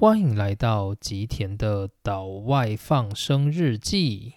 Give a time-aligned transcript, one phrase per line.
[0.00, 4.34] 欢迎来到吉田的岛外放生日记。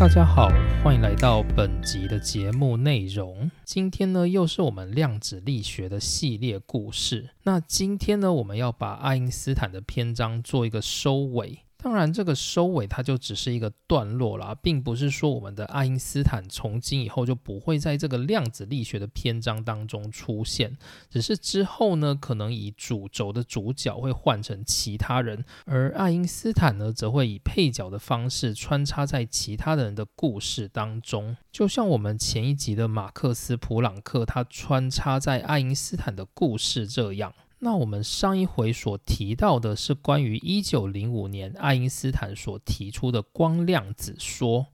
[0.00, 0.48] 大家好，
[0.82, 3.50] 欢迎来到本集的节目内容。
[3.64, 7.28] 今天呢，又是我们量子力学的系列故事。
[7.42, 11.58] 那今天呢，我们要把爱因斯坦的篇章做一个收尾。
[11.82, 20.76] 当然，这个收尾它就只是一个段落啦，并不是说我们的爱因斯坦从今以后就不会在这个量子力学的篇章当中出现，
[21.10, 37.34] 只是之后呢，可能以主轴的主角会换成其他人，而爱因斯坦呢，则会以配角的方式穿插在其他人的故事当中，就像我们前一集的马克思·普朗克，他穿插在爱因斯坦的故事这样。
[37.64, 44.66] 那我们上一回所提到的是关于一九零五年爱因斯坦所提出的光量子说。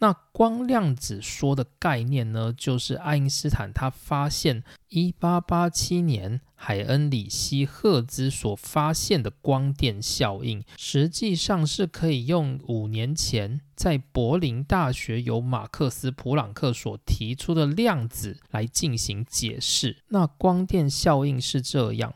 [0.00, 19.98] 那光量子说的概念呢，就是爱因斯坦他发现一八八七年海恩里希赫兹所发现的光电效应，实际上是可以用五年前在柏林大学由马克思普朗克所提出的量子来进行解释。
[20.08, 22.12] 那光电效应是这样。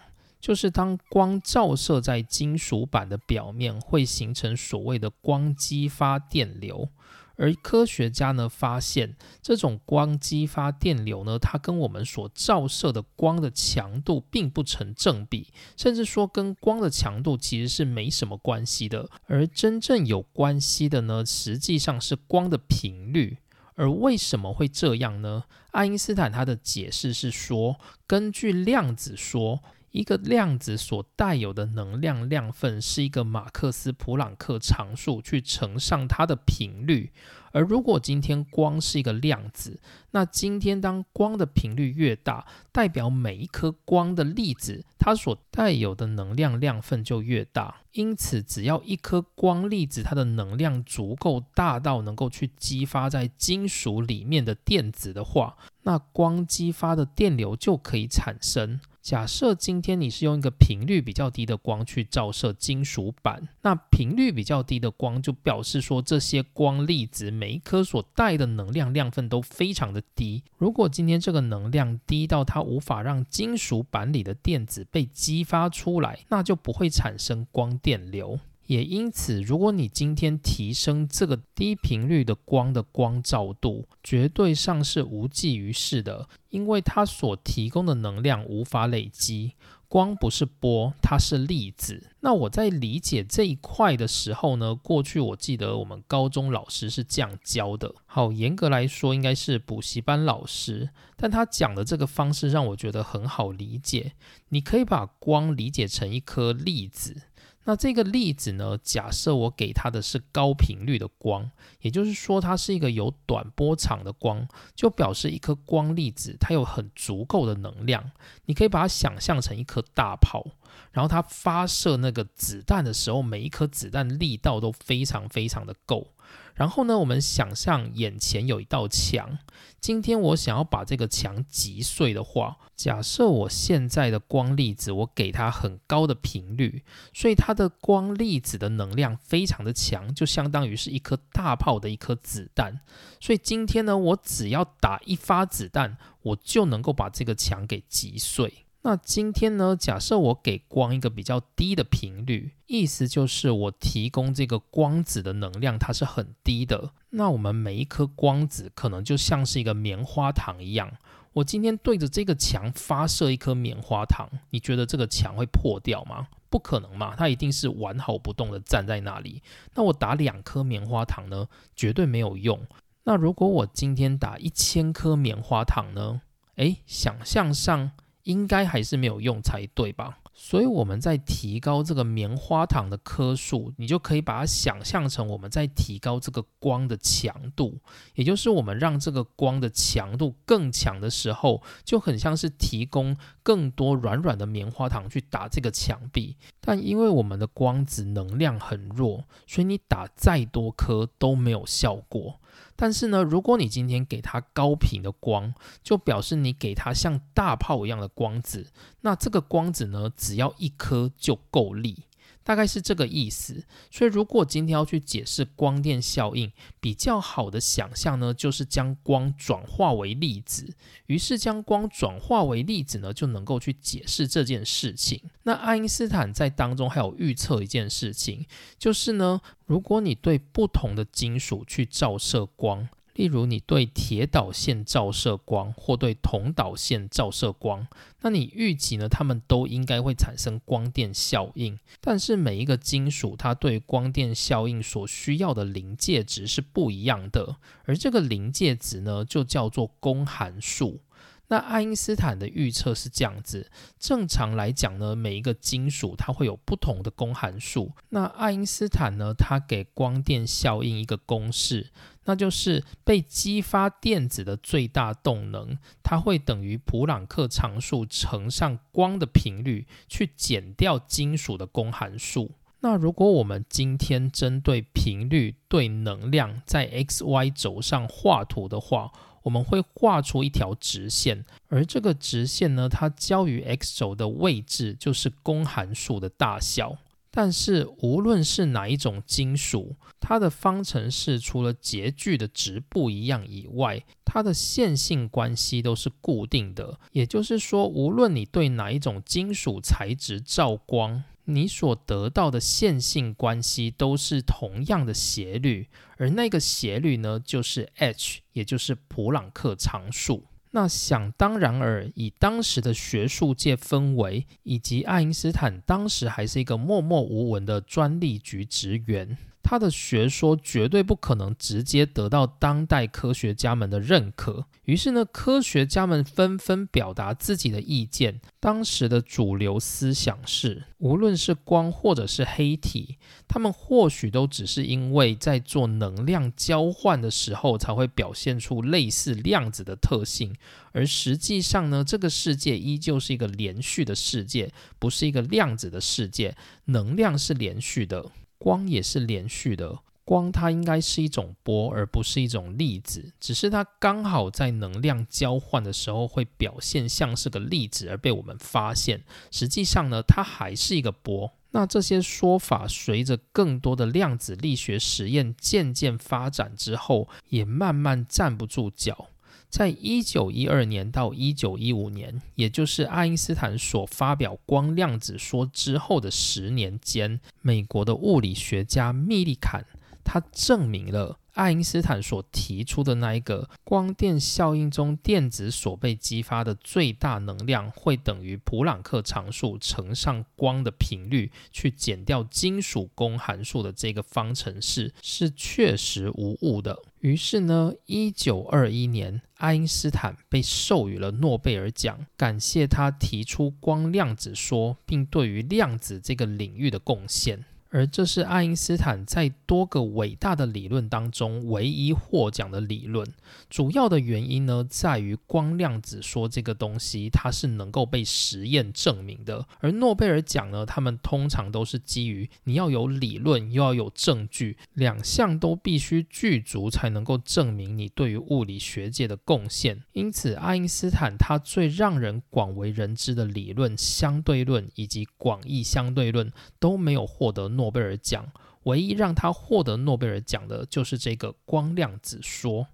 [0.46, 6.88] 就是当光照射在金属板的表面，会形成所谓的光激发电流。
[7.34, 19.10] 而科学家呢发现，这种光激发电流呢，它跟我们所照射的光的强度并不成正比，甚至说跟光的强度其实是没什么关系的。
[19.26, 23.38] 而真正有关系的呢，实际上是光的频率。
[23.74, 25.42] 而为什么会这样呢？
[25.72, 29.64] 爱因斯坦他的解释是说，根据量子说。
[29.96, 37.10] 一个量子所带有的能量量份是一个马克思普朗克常数去乘上它的频率，
[37.50, 39.80] 而如果今天光是一个量子，
[40.10, 47.76] 那今天当光的频率越大，代表每一颗光的粒子它所带有的能量量份就越大。
[47.92, 58.78] 因此，只要一颗光粒子它的能量足够大到能够去激发在金属里面的电子的话，那光激发的电流就可以产生。
[59.06, 70.42] 假设今天你是用一个频率比较低的光去照射金属板，那频率比较低的光就表示说这些光粒子每一颗所带的能量量分都非常的低。
[70.58, 78.40] 如果今天这个能量低到它无法让金属板里的电子被激发出来，那就不会产生光电流。
[78.66, 89.52] 也因此，如果你今天提升这个低频率的光的光照度，绝对上是无济于事的，因为它所提供的能量无法累积。
[89.88, 92.10] 光不是波，它是粒子。
[92.18, 97.94] 那我在理解这一块的时候呢，过去我记得我们高中老师是这样教的。
[98.04, 104.14] 好，严格来说应该是补习班老师，但他讲的这个方式让我觉得很好理解。
[104.48, 107.22] 你可以把光理解成一颗粒子。
[107.66, 108.78] 那这个粒子呢？
[108.80, 111.50] 假设我给它的是高频率的光，
[111.80, 114.46] 也就是说它是一个有短波长的光，
[114.76, 118.12] 就表示一颗光粒子它有很足够的能量。
[118.44, 120.46] 你可以把它想象成一颗大炮，
[120.92, 126.12] 然后它发射那个子弹的时候，每一颗子弹力道都非常非常的够。
[126.54, 129.38] 然后呢，我们想象眼前有一道墙。
[129.78, 136.82] 今天我想要把这个墙击碎的话，假设我现在的光粒子，我给它很高的频率，
[137.12, 142.80] 所以它的光粒子的能量非常的强，就相当于是一颗大炮的一颗子弹。
[143.20, 148.65] 所以今天呢，我只要打一发子弹，我就能够把这个墙给击碎。
[148.86, 149.74] 那今天呢？
[149.74, 156.92] 假设我给光一个比较低的频率，意思就是我提供这个光子的能量它是很低的。
[157.10, 160.88] 那我们每一颗光子可能就像是一个棉花糖一样。
[161.32, 166.28] 我今天对着这个墙发射一颗棉花糖，你觉得这个墙会破掉吗？
[166.48, 169.42] 不可能嘛，它一定是完好不动的站在那里。
[169.74, 171.48] 那我打两颗棉花糖呢？
[171.74, 172.64] 绝对没有用。
[173.02, 176.20] 那如果我今天打一千颗棉花糖呢？
[176.54, 177.90] 诶，想象上。
[178.26, 180.18] 应该还是没有用才对吧？
[180.38, 187.78] 所以我们在提高这个棉花糖的颗数，你就可以把它想象成我们在提高这个光的强度，
[188.14, 196.36] 也就是我们让这个光的强度更强的时候，就很像是提供更多软软的棉花糖去打这个墙壁。
[196.60, 202.40] 但因为我们的光子能量很弱，所以你打再多颗都没有效果。
[202.76, 205.52] 但是呢，如果你今天给它高频的光，
[205.82, 208.70] 就表示你给它像大炮一样的光子，
[209.00, 212.04] 那这个光子呢，只要一颗就够力。
[212.46, 213.64] 大概是这个意思。
[213.90, 220.72] 所以，如果今天要去解释光电效应，比较好的想象呢，就是将光转化为粒子。
[221.06, 225.20] 于是，将光转化为粒子呢，就能够去解释这件事情。
[225.42, 228.46] 那爱因斯坦在当中还有预测一件事情，
[228.78, 232.88] 就是呢，如果你对不同的金属去照射光。
[233.16, 237.88] 例如，你对铁导线照射光，或对铜导线照射光，
[238.20, 239.08] 那你预计呢？
[239.08, 241.78] 它们都应该会产生光电效应。
[242.02, 251.00] 但是每一个金属，它对光电效应所需要的临界值是不一样的，而这个临界值呢，就叫做功函数。
[251.48, 257.92] 那爱因斯坦的预测是这样子：正常来讲呢，每一个金属它会有不同的功函数。
[258.08, 261.90] 那爱因斯坦呢，他给光电效应一个公式。
[262.28, 272.50] 那就是被激发电子的最大动能，它会等于普朗克常数乘上光的频率，去减掉金属的功函数。
[272.80, 279.12] 那如果我们今天针对频率对能量在 x y 轴上画图的话，
[279.46, 286.98] 我们会画出一条直线，而这个直线呢，它交于 x 轴的位置就是公函数的大小。
[287.30, 296.98] 但是无论是哪一种金属，它的方程式除了截距的值不一样以外，它的线性关系都是固定的。
[297.12, 305.88] 也就是说，无论你对哪一种金属材质照光，你所得到的线性关系都是同样的斜率，
[306.18, 310.44] 而那个斜率呢，就是 h，也就是普朗克常数。
[310.72, 319.38] 那想当然尔，以当时的学术界氛围，以及爱因斯坦当时还是一个默默无闻的专利局职员。
[319.68, 328.40] 他的学说绝对不可能直接得到当代科学家们的认可，于是呢，科学家们纷纷表达自己的意见。
[328.60, 333.18] 当时的主流思想是，无论是光或者是黑体，
[333.48, 340.54] 他们或许都只是因为在做能量交换的时候才会表现出类似量子的特性，
[340.92, 348.30] 而实际上呢，这个世界依旧是一个连续的世界，不是一个量子的世界，能量是连续的。
[348.58, 359.22] 光也是连续的，光它应该是一种波，而不是一种粒子，只是它刚好在能量交换的时候会表现像是个粒子而被我们发现。
[359.50, 361.52] 实际上呢，它还是一个波。
[361.72, 369.28] 那这些说法随着更多的量子力学实验渐渐发展之后，也慢慢站不住脚。
[369.68, 379.84] 在一九一二年到一九一五年，也就是爱因斯坦所发表光量子说之后的十年间，美国的物理学家密利坎，
[380.24, 381.38] 他证明了。
[381.52, 396.98] 爱因斯坦所提出的那一个光电效应中，电子所被激发的最大能量会等于普朗克常数乘上光的频率，去减掉金属功函数的这个方程式是确实无误的。
[397.26, 407.64] 于是呢，一九二一年，爱因斯坦被授予了诺贝尔奖，感谢他提出光量子说，并对于量子这个领域的贡献。
[407.90, 413.26] 而这是爱因斯坦在多个伟大的理论当中唯一获奖的理论。
[413.70, 419.64] 主要的原因呢，在于光量子说这个东西它是能够被实验证明的。
[419.80, 430.02] 而诺贝尔奖呢，他们通常都是基于你要有理论又要有证据，两项都必须具足才能够证明你对于物理学界的贡献。
[430.12, 437.75] 因此，爱因斯坦他最让人广为人知的理论相对论以及广义相对论都没有获得。
[437.76, 438.50] 诺贝尔奖
[438.84, 442.88] 唯一让他获得诺贝尔奖的就是这个光量子说。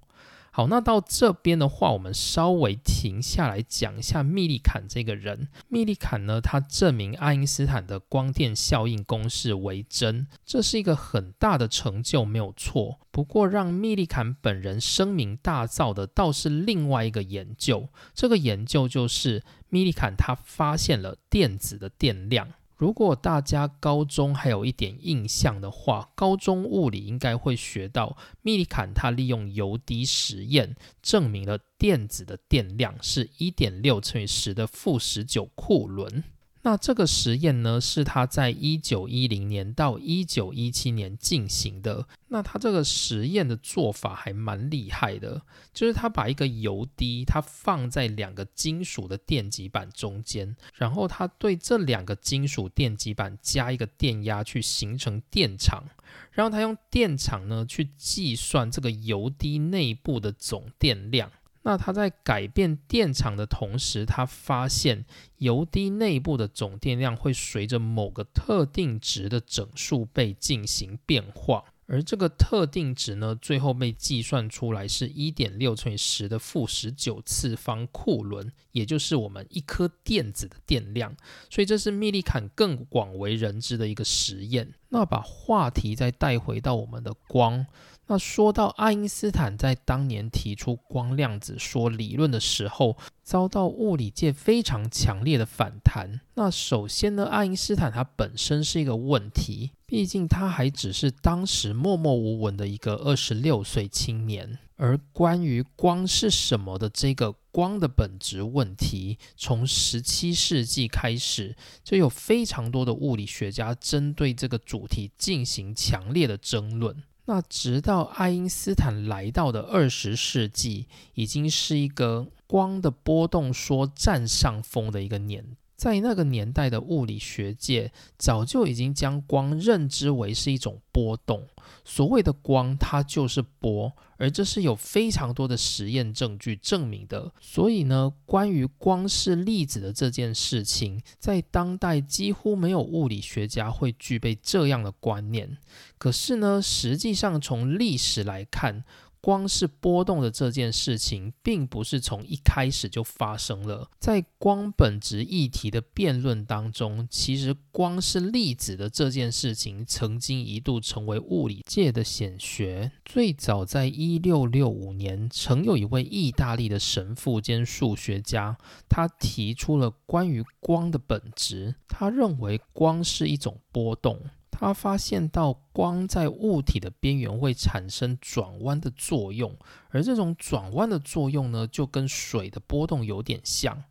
[0.55, 5.49] 好，那到这边的话，我们稍微停下来讲一下密利坎这个人。
[5.69, 12.99] 密利坎呢，他证明爱因斯坦的光电效应公式为真，这是一个很大的成就，没有错。
[13.11, 17.89] 不过，让密利坎本人声名大噪的，倒是另外一个研究。
[18.13, 22.53] 这个研究就是密利坎他发现了电子的电量。
[22.83, 36.25] 如果大家高中还有一点印象的话，高中物理应该会学到，密利坎他利用油滴实验证明了电子的电量是一点六乘以十的负十九库仑。
[36.65, 42.07] 那这个实验呢，是他在一九一零年到一九一七年进行的。
[42.29, 45.43] 那他这个实验的做法还蛮厉害的，
[45.73, 55.83] 就是他把一个油滴，它放在两个金属的电极板中间，然后他对这两个金属电极板加一个电压，去形成电场，
[56.31, 61.31] 然后他用电场呢去计算这个油滴内部的总电量。
[61.63, 65.05] 那他在改变电场的同时，他发现
[65.39, 71.65] 油滴内部的总电量会随着某个特定值的整数倍进行变化。
[71.87, 81.15] 而这个特定值呢，最后被计算出来是一点六乘以十的负十九次方库仑，也就是我们一颗电子的电量。
[81.51, 84.73] 所以这是密利坎更广为人知的一个实验。
[84.89, 87.67] 那把话题再带回到我们的光。
[88.09, 96.21] 那说到爱因斯坦在当年提出光量子说理论的时候，遭到物理界非常强烈的反弹。
[96.35, 104.59] 那首先呢，爱因斯坦他本身是一个问题，毕竟他还只是当时默默无闻的一个二十六岁青年。
[104.77, 117.05] 而关于光是什么的这个光的本质问题，从十七世纪开始就有非常多的物理学家针对这个主题进行强烈的争论。
[117.27, 125.57] 那直到爱因斯坦来到的二十世纪，已经是一个光的波动说占上风的一个年。
[125.83, 131.45] 在那个年代的物理学界，早就已经将光认知为是一种波动。
[131.85, 137.33] 所谓的光，它就是波，而这是有非常多的实验证据证明的。
[137.41, 145.59] 所以呢，关于光是粒子的这件事情，在当代几乎没有物理学家会具备这样的观念。
[145.99, 148.85] 可是呢，实际上从历史来看，
[149.23, 153.89] 光是波动的这件事情，并不是从一开始就发生了。
[154.01, 162.91] 在光本质议题的辩论当中，其实光是粒子的这件事情，曾经一度成为物理界的显学。
[163.05, 171.77] 最早在一六六五年，曾有一位意大利的神父兼数学家，他提出了关于光的本质。
[171.87, 174.19] 他认为光是一种波动。
[174.53, 179.57] 他发现到光在物体的边缘会产生转弯的作用，
[179.89, 183.83] 而这种转弯的作用呢，就跟水的波动有点像。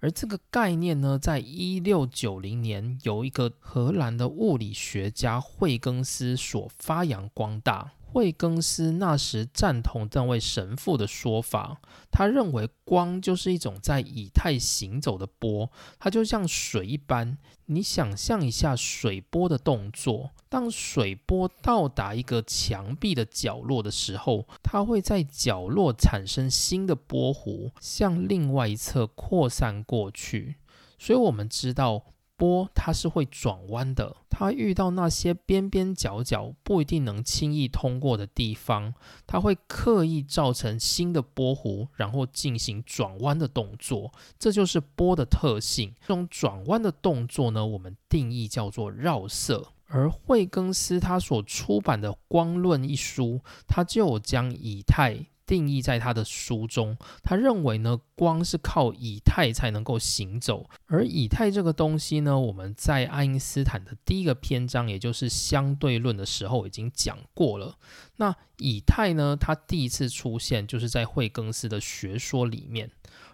[0.00, 7.92] 而这个概念呢，在一六九零年由一个荷兰的物理学家惠更斯所发扬光大。
[8.10, 17.36] 惠更斯那时赞同这位神父的说法，他认为光就是一种在以太行走的波，它就像水一般。
[17.66, 30.56] 你想象一下水波的动作，当水波到达一个墙壁的角落的时候，它会在角落产生新的波弧，向另外一侧扩散过去。
[30.98, 32.04] 所以，我们知道。
[32.38, 38.94] 波它是会转弯的，它遇到那些边边角角不一定能轻易通过的地方，
[39.26, 44.12] 它会刻意造成新的波弧，然后进行转弯的动作。
[44.38, 45.92] 这就是波的特性。
[46.00, 49.66] 这种转弯的动作呢，我们定义叫做绕射。
[49.88, 55.26] 而惠更斯他所出版的《光论》一书，他就将以太。
[55.48, 67.78] 定义在他的书中，他认为呢，光是靠以太才能够行走，而以太这个东西呢，我们在爱因斯坦的第一个篇章，也就是相对论的时候已经讲过了。
[68.16, 72.90] 那以太呢，它第一次出现就是在惠更斯的学说里面。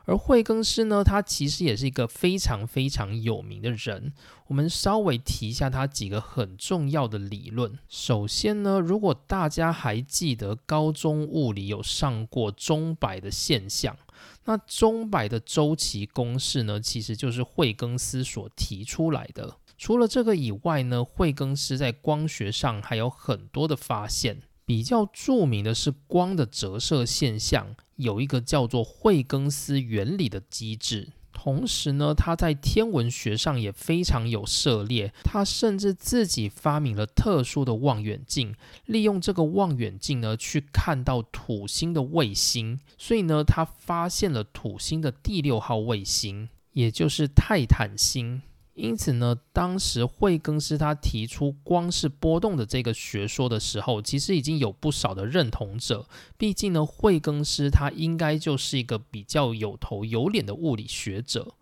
[0.06, 4.12] 而惠更斯呢，他其实也是一个非常非常有名的人。
[4.48, 7.78] 我们稍微提一下他几个很重要的理论。
[7.88, 13.96] 首先呢，如果大家还记得高中物理有上过钟摆的现象，
[14.44, 19.56] 那钟摆的周期公式呢，其实就是惠更斯所提出来的。
[19.78, 24.42] 除了这个以外呢，惠更斯在光学上还有很多的发现。
[24.66, 31.12] 比较著名的是光的折射现象，有一个叫做惠更斯原理的机制。
[31.32, 38.54] 同时呢，他在天文学上也非常有涉猎，他甚至自己发明了特殊的望远镜，
[38.86, 42.78] 利用这个望远镜呢去看到土星的卫星。
[42.96, 48.40] 所以呢，他发现了土星的第六号卫星，也就是泰坦星。
[48.74, 56.08] 因此呢，当时惠更斯他提出光是波动的这个学说的时候，其实已经有不少的认同者。
[56.36, 61.54] 毕竟呢，惠更斯他应该就是一个比较有头有脸的物理学者。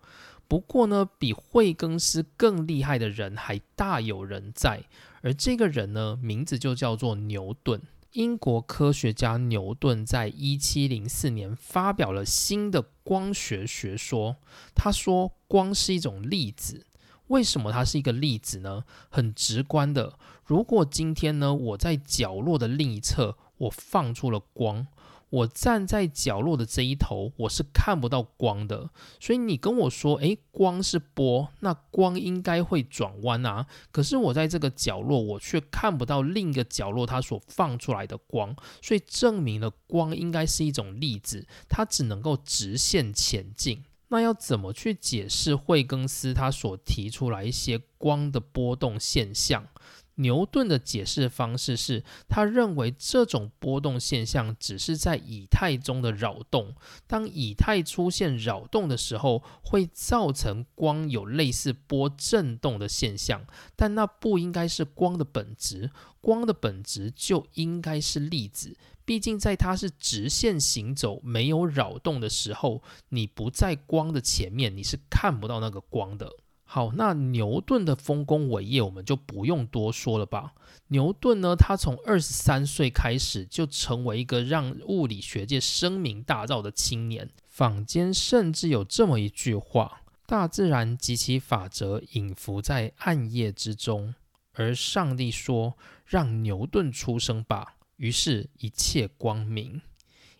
[0.47, 4.83] 不过呢，比惠更斯更厉害的人还大有人在，
[5.21, 7.79] 而这个人呢，名字就叫做牛顿。
[8.13, 14.35] 英国科学家牛顿在一七零四年发表了新的光学学说，
[14.75, 16.85] 他说光是一种粒子。
[17.33, 18.83] 为什么它是一个粒子呢？
[19.09, 24.85] 很直观的，如果今天呢，我在角落的另一侧，我放出了光，
[25.31, 28.91] 我站在角落的这一头，我是看不到光的。
[29.19, 33.65] 所以你跟我说，诶，光是波，那光应该会转弯啊。
[33.91, 43.83] 可是我在这个角落，我却看不到另一个角落它所放出来的光，所以证明了光应该是一种粒子，它只能够直线前进。
[44.13, 49.67] 那要怎么去解释惠更斯他所提出来一些光的波动现象？
[50.17, 56.75] 牛顿的解释方式是，他认为这种波动现象只是在以太中的扰动。
[57.07, 63.43] 当以太出现扰动的时候，会造成光有类似波振动的现象，
[63.75, 65.89] 但那不应该是光的本质。
[66.21, 68.77] 光的本质就应该是粒子。
[69.05, 76.31] 毕竟，在它是直线行走、没有扰动的时候，你不在光的前面，你是看不到那个光的。
[76.65, 80.53] 好，那牛顿的丰功伟业我们就不用多说了吧。
[80.87, 87.29] 牛顿呢，他从二十三岁开始就成为一个让物理学界声名大噪的青年。
[87.47, 94.15] 坊间甚至有这么一句话：“大自然及其法则隐伏在暗夜之中，
[94.53, 99.81] 而上帝说，让牛顿出生吧。”于是，一切光明。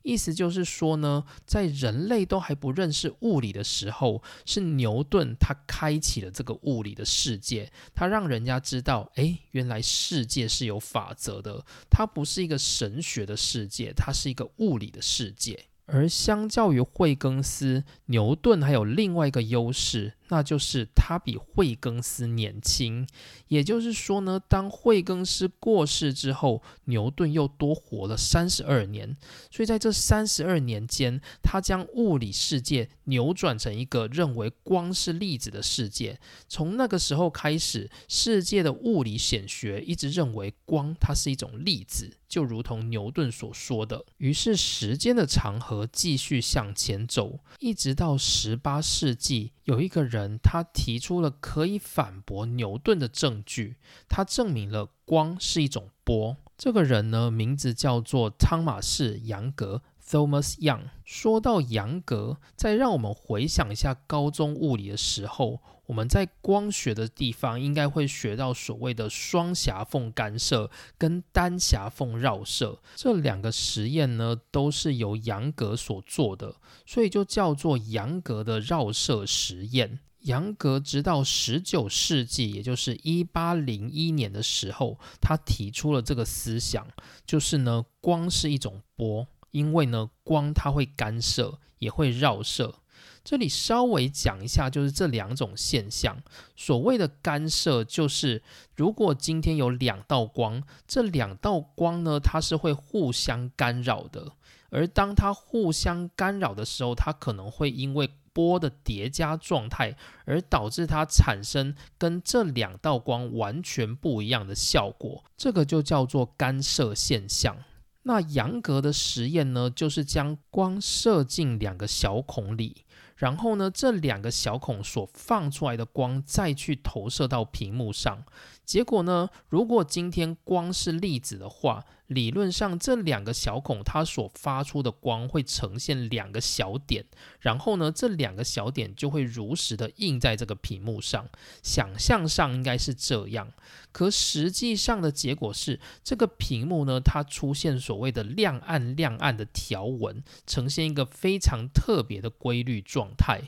[0.01, 15.67] 意思就是说呢，在人类都还不认识物理的时候，是牛顿他开启了这个物理的世界，他让人家知道，哎，原来世界是有法则的，它不是一个神学的世界，它是一个物理的世界。
[15.86, 20.15] 而相较于惠更斯，牛顿还有另外一个优势。
[20.30, 23.08] 那就是他比惠更斯年轻，
[23.48, 29.15] 也就是说呢，当惠更斯过世之后，牛顿又多活了三十二年。
[29.51, 36.20] 所以在这三十二年间，他将物理世界扭转成一个认为光是粒子的世界。
[36.48, 44.06] 从那个时候开始，世界的物理显学一直认为光它是一种粒子，就如同牛顿所说的。
[44.18, 49.51] 于是时间的长河继续向前走，一直到十八世纪。
[49.65, 53.77] 有一个人，他提出了可以反驳牛顿的证据，
[54.10, 56.38] 他证明了光是一种波。
[56.58, 60.89] 这个人呢，名字叫做汤马士·杨格 （Thomas Young）。
[61.03, 65.62] 说到杨格，再让我们回想一下高中物理的时候。
[65.86, 80.00] 我们在光学的地方应该会学到所谓的双狭缝干涉跟单狭缝绕射这两个实验呢，都是由杨格所做的，所以就叫做杨格的绕射实验。
[80.19, 86.88] 杨格直到十九世纪，也就是一八零一年的时候，他提出了这个思想，
[87.26, 92.76] 就是呢，光是一种波，因为呢，光它会干涉，也会绕射。
[93.23, 96.21] 这里稍微讲一下，就是这两种现象。
[96.55, 98.43] 所谓的干涉，就是
[98.75, 104.33] 如果今天有两道光，这两道光呢，它是会互相干扰的。
[104.69, 115.23] 而当它互相干扰的时候，它可能会因为波的叠加状态，而导致它产生跟这两道光完全不一样的效果。
[115.38, 117.55] 这个就叫做干涉现象。
[118.04, 122.86] 那杨格的实验呢，就是将光射进两个小孔里。
[123.16, 128.24] 然后呢，这两个小孔所放出来的光再去投射到屏幕上，
[128.66, 131.84] 结果呢，如果今天光是粒子的话。
[132.13, 137.06] 理论上，这两个小孔它所发出的光会呈现两个小点，
[137.39, 141.28] 然后呢，这两个小点就会如实的印在这个屏幕上。
[141.62, 143.52] 想象上应该是这样，
[143.91, 153.41] 可实际上的结果是，这个屏幕呢，它出现所谓的亮暗亮暗的条纹，呈现一个非常特别的规律状态。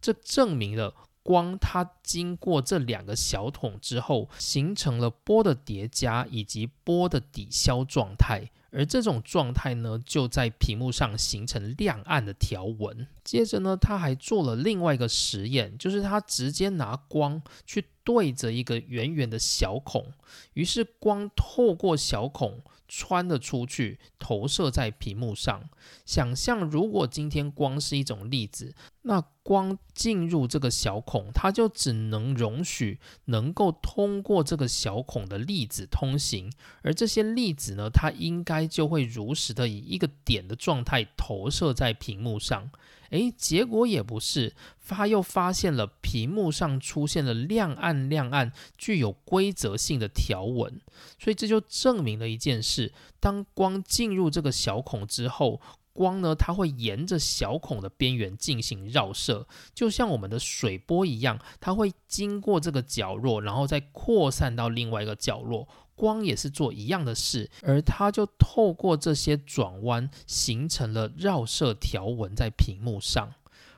[0.00, 0.94] 这证明了。
[1.22, 13.06] 光它经过这两个小桶之后，形成了波的叠加以及波的抵消状态，而这种状态呢，就在屏幕上形成亮暗的条纹。
[13.22, 20.12] 接着呢，他还做了另外一个实验，就是他直接拿光去对着一个圆圆的小孔，
[20.54, 25.70] 于是光透过小孔穿了出去，投射在屏幕上。
[26.04, 28.74] 想象如果今天光是一种粒子。
[29.02, 42.70] 那光进入这个小孔，它就只能容许能够通过这个小孔的粒子通行，而这些粒子呢，它应该就会如实的以一个点的状态投射在屏幕上。
[43.10, 44.54] 诶，结果也不是，
[44.86, 50.80] 他又发现了屏幕上出现了亮暗亮暗、具有规则性的条纹，
[51.18, 55.60] 所以这就证明了一件事：当光进入这个小孔之后。
[55.92, 65.68] 光呢，它会沿着小孔的边缘进行绕射，就像我们的水波一样，它会经过这个角落，然后再扩散到另外一个角落。
[66.00, 73.34] 光也是做一样的事，而它就透过这些转弯，形成了绕射条纹在屏幕上。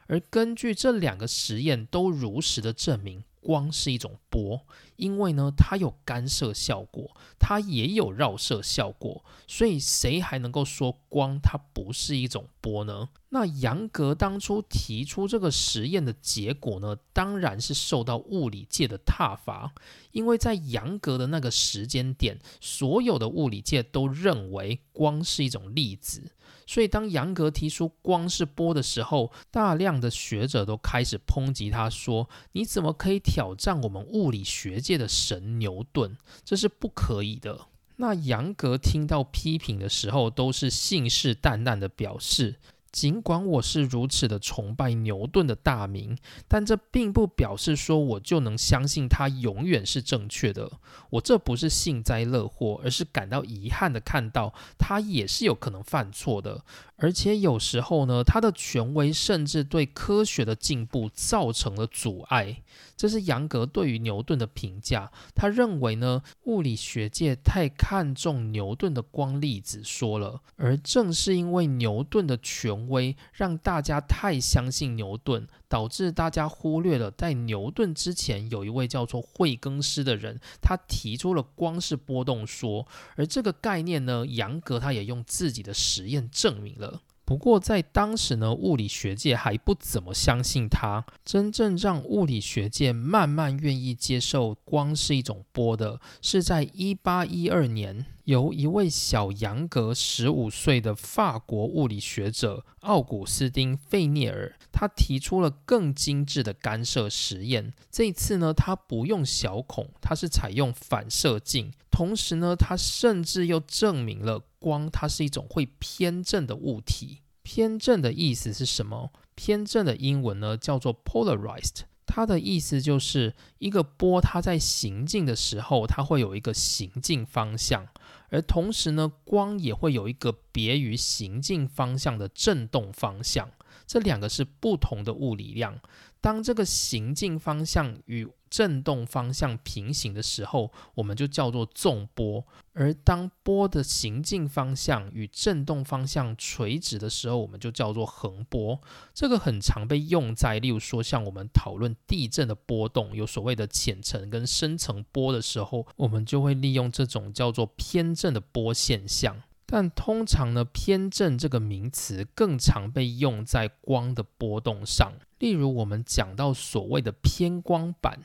[0.06, 3.24] 而根据这两个实验，都如实的证明。
[3.42, 4.64] 光是一种波，
[4.96, 13.08] 因为呢，它有干涉效果，它也有绕射效果，所以谁还能够说光它不是一种波呢？
[13.30, 19.72] 那杨格当初提出这个实验的结果呢，当然是受到物理界的挞伐，
[20.12, 26.30] 因为在杨格的那个时间点，所有的物理界都认为光是一种粒子。
[26.72, 36.16] 所以，当杨格提出光是波的时候，大量的学者都开始抨击他，说：“你怎么可以挑战我们物理学界的神牛顿？
[36.42, 42.56] 这是不可以的。”那杨格听到批评的时候，都是信誓旦旦的表示。
[42.92, 50.70] 尽管我是如此的崇拜牛顿的大名，但这并不表示说我就能相信他永远是正确的。
[51.08, 56.62] 我这不是幸灾乐祸，而是感到遗憾的看到他也是有可能犯错的。
[57.02, 62.62] 而且有时候呢，他的权威甚至对科学的进步造成了阻碍。
[62.96, 65.10] 这是杨格对于牛顿的评价。
[65.34, 82.86] 他认为呢，物理学界太看重牛顿的光粒子说了，而正是因为牛顿的权威，让大家太相信牛顿，导致大家忽略了在牛顿之前有一位叫做惠更斯的人，他提出了光是波动说。
[83.16, 87.00] 而这个概念呢，杨格他也用自己的实验证明了。
[87.24, 91.06] 不过在当时呢，物理学界还不怎么相信他。
[91.24, 107.72] 真正让物理学界慢慢愿意接受光是一种波的，是在一八一二年，由一位小杨格十五岁的法国物理学者奥古斯丁·费涅尔，他提出了更精致的干涉实验。
[107.90, 111.72] 这一次呢，他不用小孔，他是采用反射镜。
[111.90, 117.18] 同时呢，他甚至又证明了光它是一种会偏振的物体。
[117.42, 119.10] 偏振的意思是什么？
[119.34, 127.86] 偏振的英文呢叫做 polarized，它的意思就是一个波它在行进的时候，它会有一个行进方向，
[128.32, 133.50] 而同时呢，光也会有一个别于行进方向的振动方向。
[133.86, 135.78] 这两个是不同的物理量。
[136.22, 148.80] 当这个行进方向与振动方向平行的时候，我们就叫做纵波；而当波的行进方向与振动方向垂直的时候，我们就叫做横波。
[149.12, 159.42] 这个很常被用在，例如说像我们讨论地震的波动，有所谓的浅层跟深层波的时候，我们就会利用这种叫做偏振的波现象。
[159.64, 165.14] 但通常呢，偏振这个名词更常被用在光的波动上。
[165.42, 168.20] 例如，我们讲到所谓的偏光板，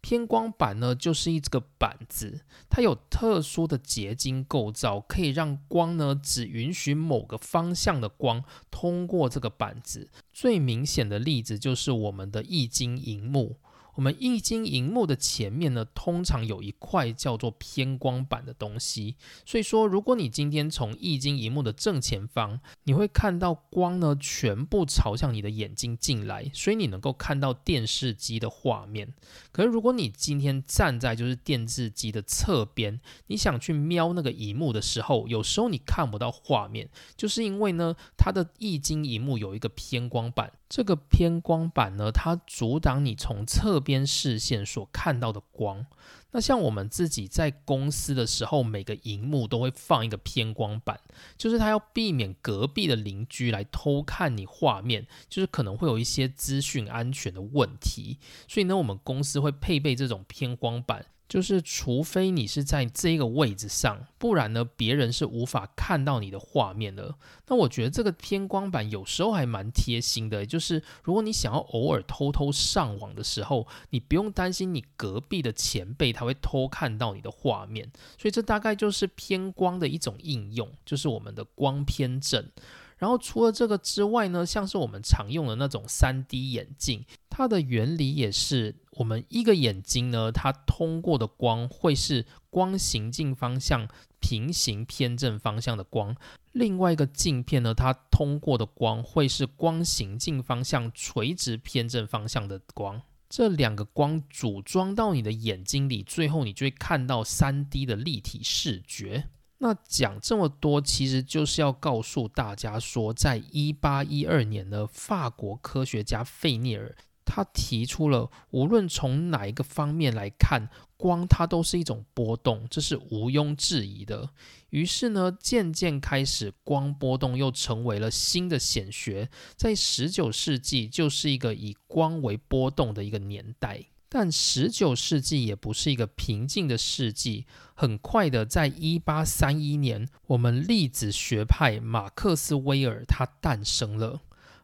[0.00, 10.08] 偏光板呢就是一这个板子，它有特殊的结晶构造，可以让光呢只允许某个方向的光通过这个板子。
[10.32, 13.56] 最明显的例子就是我们的液晶荧幕。
[14.00, 19.16] 我们液晶荧幕的前面呢，通常有一块叫做偏光板的东西。
[19.44, 29.12] 所以说，如果你今天从液晶荧幕的正前方，你会看到光呢全部朝向你的眼睛进来，所以你能够看到电视机的画面。
[29.52, 40.50] 可是如果你今天站在就是电视机的侧边，你想去瞄那个荧幕的时候，有时候你看不到画面，就是因为呢它的液晶荧幕有一个偏光板。
[40.70, 45.84] 这个偏光板呢，它阻挡你从侧边边视线所看到的光。
[46.32, 51.00] 那像我们自己在公司的时候，每个荧幕都会放一个偏光板，
[51.36, 58.18] 就是它要避免隔壁的邻居来偷看你画面，就是可能会有一些资讯安全的问题。
[58.46, 61.06] 所以呢，我们公司会配备这种偏光板。
[61.30, 67.14] 就是，除非你是在这个位置上，不然呢，别人是无法看到你的画面的。
[67.46, 77.88] 那我觉得这个偏光板有时候还蛮贴心的，就是如果你想要偶尔偷偷上网的时候，你不用担心你隔壁的前辈他会偷看到你的画面。
[78.18, 82.50] 所以这大概就是偏光的一种应用，就是我们的光偏振。
[82.98, 93.88] 然后除了这个之外呢，像是我们常用的那种三 D 眼镜，它的原理也是，我们一个眼睛呢，它通过的光会是光行进方向
[94.20, 96.14] 平行偏振方向的光；
[96.52, 103.00] 另外一个镜片呢，它通过的光会是光行进方向垂直偏振方向的光。
[103.30, 109.28] 这两个光组装到你的眼睛里，最后你就会看到三 D 的立体视觉。
[109.62, 116.94] 那讲这么多，其实就是要告诉大家说，在一八一二年呢，法国科学家费涅尔
[117.32, 124.30] 他提出了，无论从哪一个方面来看，光它都是一种波动，这是毋庸置疑的。
[124.70, 133.84] 于是呢，渐渐开始，光波动又成为了新的显学，在十九世纪就是一个以光为波动的一个年代。
[134.12, 144.22] 但十九世纪也不是一个平静的世纪，很快的，在一八三一年，我们粒子学派马克思威尔他诞生了。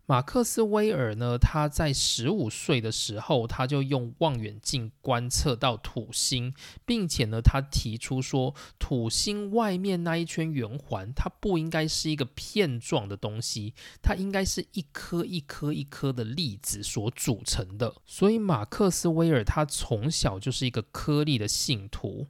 [0.09, 1.37] 马克思威尔呢？
[1.37, 17.97] 他在十五岁的时候，他就用望远镜观测到土星，并且呢，他提出说，土星外面那一圈圆环，它不应该是一个片状的东西，它应该是一颗一颗一颗的粒子所组成的。
[18.07, 22.29] 所以，马克思威尔他从小就是一个颗粒的信徒。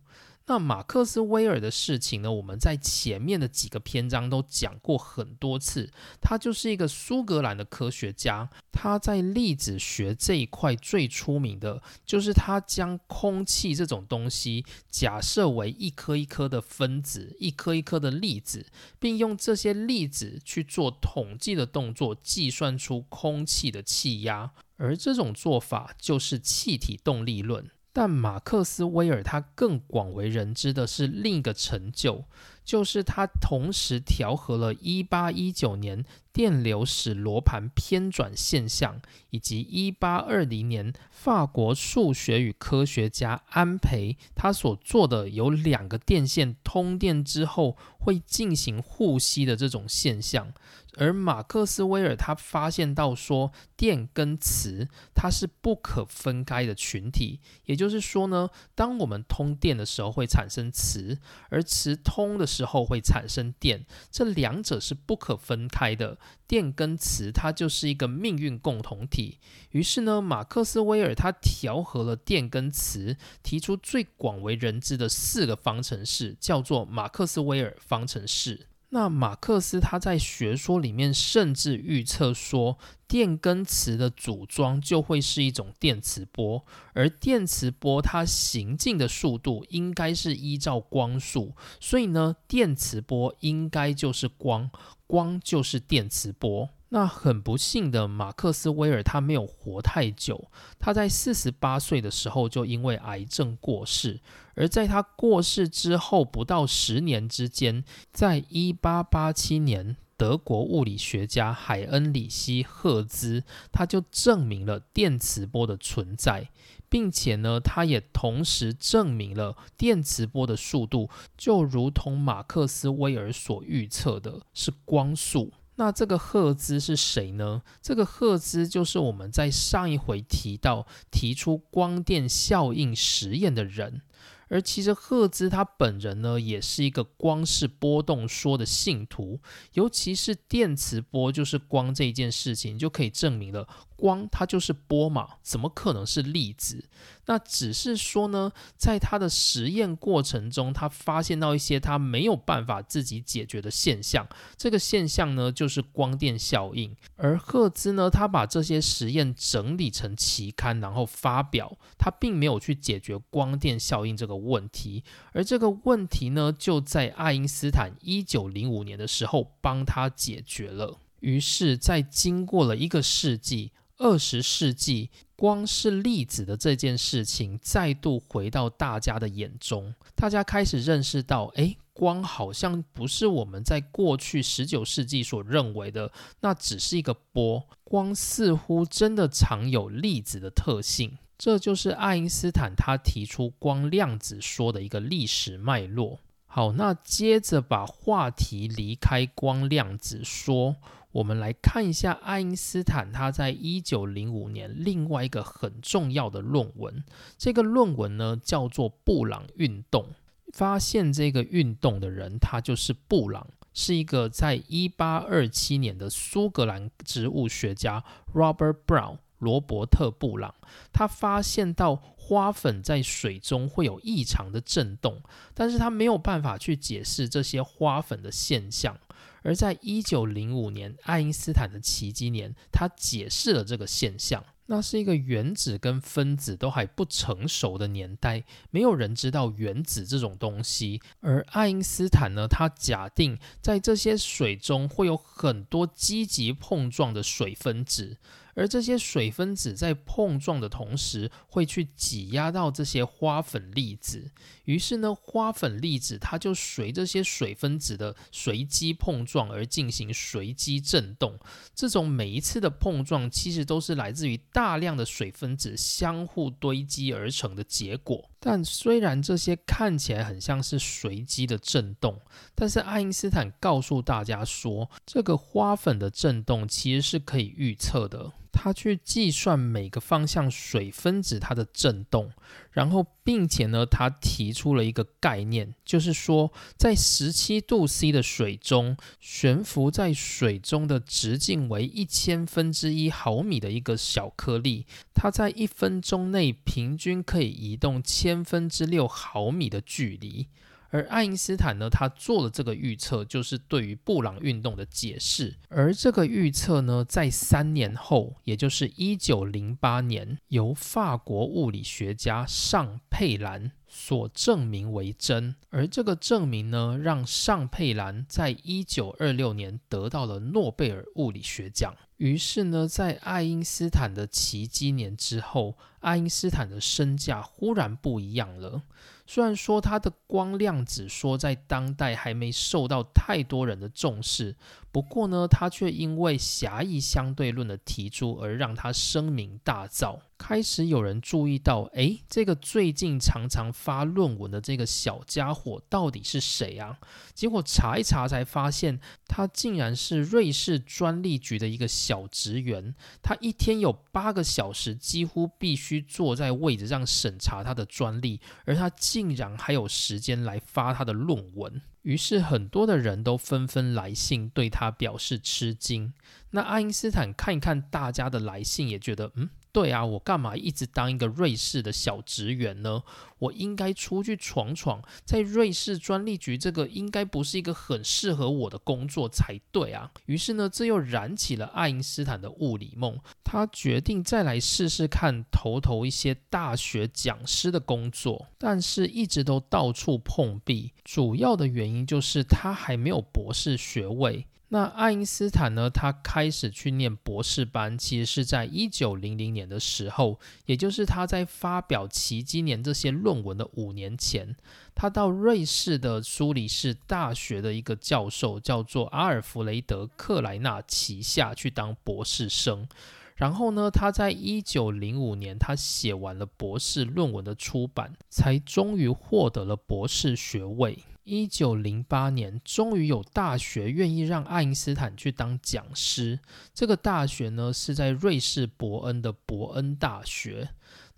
[0.49, 2.31] 那马克思威尔的事情呢？
[2.31, 5.91] 我们在前面的几个篇章都讲过很多次。
[6.21, 18.67] 他就是一个苏格兰的科学家，他在粒子学这一块最出名的，就是他将空气这种东西假设为一颗一颗的分子，一颗一颗的粒子，
[19.01, 24.53] 并用这些粒子去做统计的动作，计算出空气的气压。
[24.77, 27.69] 而这种做法就是气体动力论。
[27.97, 32.25] 但马克思威尔他更广为人知的是另一个成就，
[32.63, 36.05] 就是他同时调和了一八一九年
[36.37, 50.53] 电流使罗盘偏转现象，以及1820年法国数学与科学家安培他所做的有两个电线通电之后会进行互吸的这种现象。
[50.99, 61.19] 而马克思威尔他发现到说，电跟磁它是不可分开的群体，也就是说呢，当我们通电的时候会产生磁，
[61.51, 66.19] 而磁通的时候会产生电，这两者是不可分开的。
[66.47, 69.39] 电跟磁它就是一个命运共同体。
[69.71, 78.69] 于是呢，马克思威尔他调和了电跟磁，提出最广为人知的四个方程式，叫做马克思威尔方程式。
[78.91, 94.71] 那马克思他在学说里面甚至预测说，电跟磁的组装就会是一种电磁波，而电磁波它行进的速度应该是依照光速，所以呢，电磁波应该就是光，
[95.07, 96.71] 光就是电磁波。
[96.91, 104.21] 那很不幸的，马克思威尔他没有活太久，他在四十八岁的时候就因为癌症过世。
[104.57, 116.49] 而在他过世之后不到十年之间，在一八八七年，德国物理学家海恩里希·赫兹他就证明了电磁波的存在，
[116.89, 125.53] 并且呢，他也同时证明了电磁波的速度就如同马克思威尔所预测的是光速。
[125.79, 127.61] 那这个赫兹是谁呢？
[127.83, 134.01] 这个赫兹就是我们在上一回提到提出光电效应实验的人。
[134.49, 139.41] 而其实赫兹他本人呢，也是一个光是波动说的信徒，
[139.73, 143.69] 尤其是电磁波就是光这一件事情，就可以证明了。
[143.97, 146.85] 光它就是波嘛，怎么可能是粒子？
[147.29, 154.29] 那只是说呢，在他的实验过程中，他发现到一些他没有办法自己解决的现象。
[154.57, 156.95] 这个现象呢，就是光电效应。
[157.17, 161.77] 而赫兹呢，他把这些实验整理成期刊，然后发表。
[161.99, 170.99] 他并没有去解决光电效应这个问题，而这个问题呢，就在爱因斯坦一九零五年的时候帮他解决了。
[171.21, 173.73] 于是，在经过了一个世纪。
[173.99, 187.67] 二十世纪，光是粒子的这件事情再度回到大家的眼中，大家开始认识到，哎，光好像不是我们在过去十九世纪所认为的，那只是一个波。
[187.85, 196.19] 光似乎真的藏有粒子的特性，这就是爱因斯坦他提出光量子说的一个历史脉络。
[196.47, 200.77] 好，那接着把话题离开光量子说。
[201.17, 207.03] 我们来看一下爱因斯坦他在一九零五年另外一个很重要的论文。
[207.39, 210.07] 这个论文呢叫做布朗运动。
[210.53, 220.55] 发现这个运动的人，他就是布朗，是一个在一八二七年的苏格兰植物学家 Robert Brown 罗伯特布朗。
[220.93, 225.23] 他发现到花粉在水中会有异常的震动，
[225.55, 228.99] 但是他没有办法去解释这些花粉的现象。
[229.47, 234.45] 而在一九零五年，爱因斯坦的奇迹年，他解释了这个现象。
[234.69, 241.01] 那是一个原子跟分子都还不成熟的年代，没有人知道原子这种东西。
[241.21, 248.17] 而爱因斯坦呢，他假定在这些水中会有很多积极碰撞的水分子。
[248.57, 254.33] 而这些水分子在碰撞的同时，会去挤压到这些花粉粒子。
[254.65, 261.39] 于是呢，花粉粒子它就随这些水分子的随机碰撞而进行随机振动。
[261.75, 268.31] 这种每一次的碰撞，其实都是来自于大量的水分子相互堆积而成的结果。
[268.49, 272.21] 但虽然这些看起来很像是随机的震动，
[272.55, 278.31] 但是爱因斯坦告诉大家说，这个花粉的震动其实是可以预测的。
[278.53, 282.31] 他去计算每个方向水分子它的震动，
[282.77, 294.85] 然后并且呢，他提出了一个概念，就是说，在十七度 C 的水中，悬浮在水中的直径为一千分之一毫米的一个小颗粒，
[295.15, 300.49] 它在一分钟内平均可以移动千分之六毫米的距离。
[300.97, 305.55] 而爱因斯坦呢，他做了这个预测，就是对于布朗运动的解释。
[305.69, 315.55] 而这个预测呢，在三年后，也就是一九零八年，由法国物理学家尚佩兰所证明为真。
[315.69, 321.95] 而这个证明呢，让尚佩兰在一九二六年得到了诺贝尔物理学奖。
[322.17, 328.85] 于是呢，在爱因斯坦的奇迹年之后，爱因斯坦的身价忽然不一样了。
[329.27, 334.55] 虽然说他的光量子说在当代还没受到太多人的重视，
[334.93, 340.21] 不过呢，他却因为狭义相对论的提出而让他声名大噪。
[340.39, 346.99] 开始有人注意到，诶，这个最近常常发论文的这个小家伙到底是谁啊？
[347.35, 352.95] 结果查一查才发现，他竟然是瑞士专利局的一个小职员。
[353.23, 361.81] 他一天有八个小时，几乎必须坐在位置上审查他的专利，而他竟然还有时间来发他的论文。
[362.03, 366.13] 于是很多的人都纷纷来信对他表示吃惊。
[366.51, 369.51] 那爱因斯坦看一看大家的来信，也觉得，嗯。
[369.77, 373.03] 对啊，我干嘛一直当一个瑞士的小职员呢？
[373.41, 380.11] 我应该出去闯闯，在瑞士专利局这个应该不是一个很适合我的工作才对啊。
[380.25, 383.21] 于是呢，这又燃起了爱因斯坦的物理梦。
[383.45, 390.95] 他决定再来试试看投投一些大学讲师的工作，但是一直都到处碰壁。
[391.05, 394.47] 主要的原因就是他还没有博士学位。
[394.69, 395.89] 那爱因斯坦呢？
[395.89, 404.57] 他开始去念博士班，其实是在一九零零年的时候，也就是他在发表奇迹年这些论文的五年前，
[404.93, 412.89] 他到瑞士的苏黎世大学的一个教授，叫做阿尔弗雷德克莱纳旗下去当博士生。
[413.37, 420.99] 然后呢，他在一九零五年，他写完了博士论文的出版，才终于获得了博士学位。
[421.27, 426.39] 一九零八年，终于有大学愿意让爱因斯坦去当讲师。
[426.73, 430.69] 这个大学呢，是在瑞士伯恩的伯恩大学。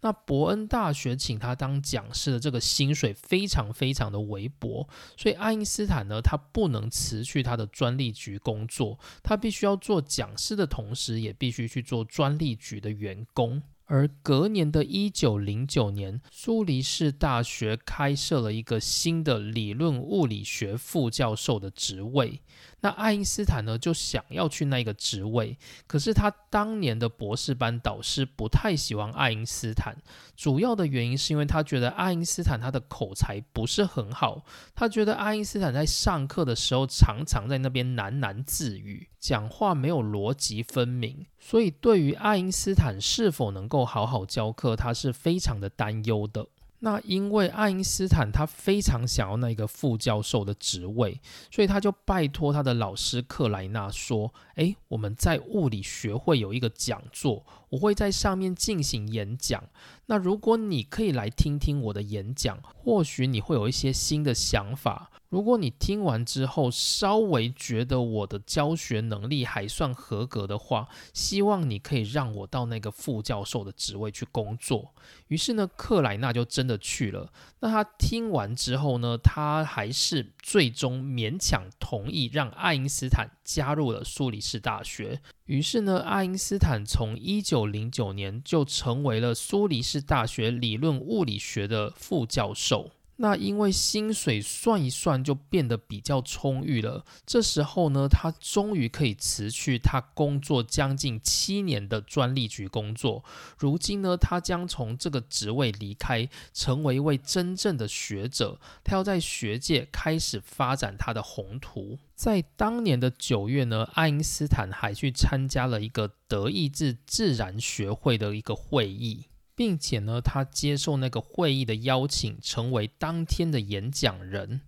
[0.01, 13.62] 那伯恩大学请他当讲师的这个薪水非常非常的微薄，所以爱因斯坦呢，他不能辞去他的专利局工作，他必须要做讲师的同时，也必须去做专利局的员工。
[13.88, 22.40] 而隔年的一九零九年，苏黎世大学开设了一个新的理论物理学副教授的职位。
[22.81, 29.97] 那爱因斯坦呢，就想要去那个职位，可是他当年的博士班导师不太喜欢爱因斯坦，
[30.37, 46.47] 主要的原因是因为他觉得爱因斯坦他的口才不是很好，他觉得爱因斯坦在上课的时候常常在那边喃喃自语，讲话没有逻辑分明，所以对于爱因斯坦是否能够好好教课，他是非常的担忧的。
[46.81, 59.62] 那因为爱因斯坦他非常想要那个副教授的职位，所以他就拜托他的老师克莱纳说：“诶，我们在物理学会有一个讲座，我会在上面进行演讲。
[60.07, 74.95] 那如果你可以来听听我的演讲，或许你会有一些新的想法。”如果你听完之后稍微觉得我的教学能力还算合格的话，希望你可以让我到那个副教授的职位去工作。
[75.27, 77.31] 于是呢，克莱纳就真的去了。
[77.61, 85.21] 那他听完之后呢，他还是最终勉强同意让爱因斯坦加入了苏黎世大学。
[85.45, 92.91] 于是呢，爱因斯坦从一九零九年就成为了苏黎世大学理论物理学的副教授。
[93.20, 97.04] 那因为薪水算一算就变得比较充裕了。
[97.26, 103.24] 这时候呢，他终于可以辞去他工作将近七年的专利局工作。
[103.59, 108.60] 如今呢，他将从这个职位离开，成为一位真正的学者。
[108.85, 111.98] 他要在学界开始发展他的宏图。
[112.14, 119.27] 在当年的九月呢，爱因斯坦还去参加了一个德意志自然学会的一个会议。
[119.59, 124.61] 并且呢，他接受那个会议的邀请，成为当天的演讲人。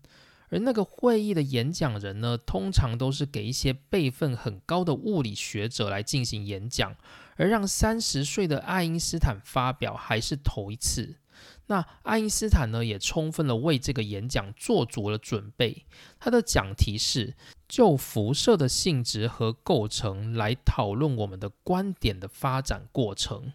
[0.49, 6.97] 而那个会议的演讲人呢，通常都是给一些辈分很高的物理学者来进行演讲。
[7.37, 11.19] 而让三十岁的爱因斯坦发表，还是头一次。
[11.67, 15.87] 那爱因斯坦呢，也充分的为这个演讲做足了准备。
[16.19, 17.37] 他的讲题是
[17.69, 23.53] 就辐射的性质和构成来讨论我们的观点的发展过程。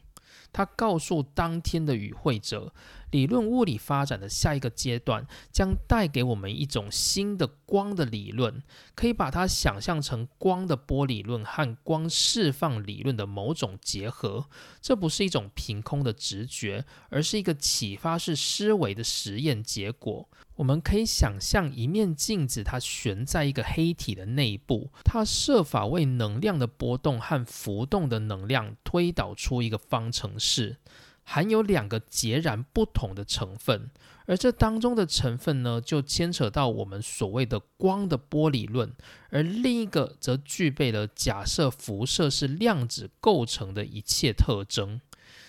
[0.56, 2.74] 他告诉当天的与会者，
[3.12, 8.64] 理论物理发展的下一个阶段将带给我们一种新的光的理论，
[8.96, 14.46] 可以把它想象成光的波理论和光释放理论的某种结合。
[14.82, 20.30] 这不是一种凭空的直觉，而是一个启发式思维的实验结果。
[20.56, 30.78] 我们可以想象一面镜子，它悬在一个黑体的内部，它设法为能量的波动和浮动的能量推导出一个方程式，
[31.24, 33.90] 含有两个截然不同的成分，
[34.28, 38.94] 而这当中的成分呢，就牵扯到我们所谓的光的波理论，
[39.32, 45.02] 而另一个则具备了假设辐射是量子构成的一切特征。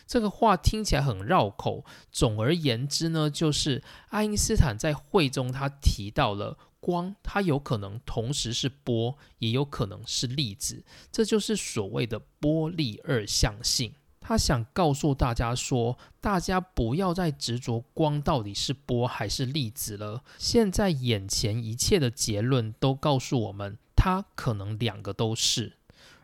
[0.07, 1.85] 这个话听起来很绕口。
[2.11, 13.93] 总而言之呢，就是爱因斯坦在会中他提到了光，它有可能同时是波，也有可能是粒子，这就是所谓的波粒二象性。
[14.21, 20.25] 他想告诉大家说，大家不要再执着光到底是波还是粒子了。
[20.37, 25.75] 现在眼前一切的结论都告诉我们，它可能两个都是。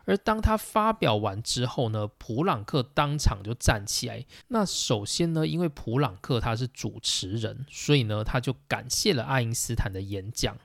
[0.05, 4.25] 而当他发表完之后呢，普朗克当场就站起来。
[4.49, 10.57] 那首先呢，因为普朗克他是主持人，所以呢，他就感谢了爱因斯坦的演讲。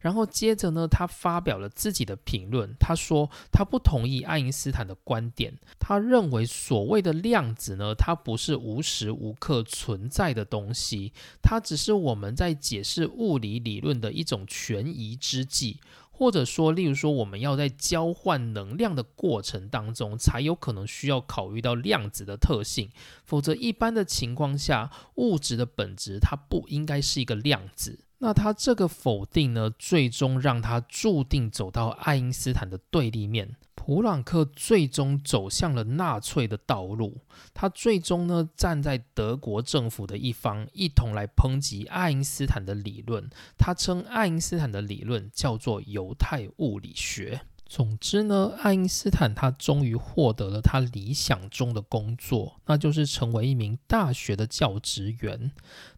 [0.00, 2.74] 然后接着呢，他发表了自己的评论。
[2.78, 5.58] 他说他不同意爱因斯坦的观点。
[5.78, 15.80] 他认为所谓的量子呢，它不是无时无刻存在的东西，它只是我们在解释物理理论的一种权宜之计。
[16.18, 22.90] 或者说，例如说，我们要在交换能量的过程当中，才有可能需要考虑到量子的特性，
[23.22, 28.05] 否则一般的情况下，物质的本质它不应该是一个量子。
[28.26, 33.54] 那他这个否定呢，最终让他注定走到爱因斯坦的对立面。
[33.76, 37.20] 普朗克最终走向了纳粹的道路，
[37.54, 43.30] 他最终呢站在德国政府的一方，一同来抨击爱因斯坦的理论。
[43.56, 47.42] 他称爱因斯坦的理论叫做犹太物理学。
[47.68, 55.50] 总之呢，爱因斯坦他终于获得了他理想中的工作，那就是成为一名大学的教职员。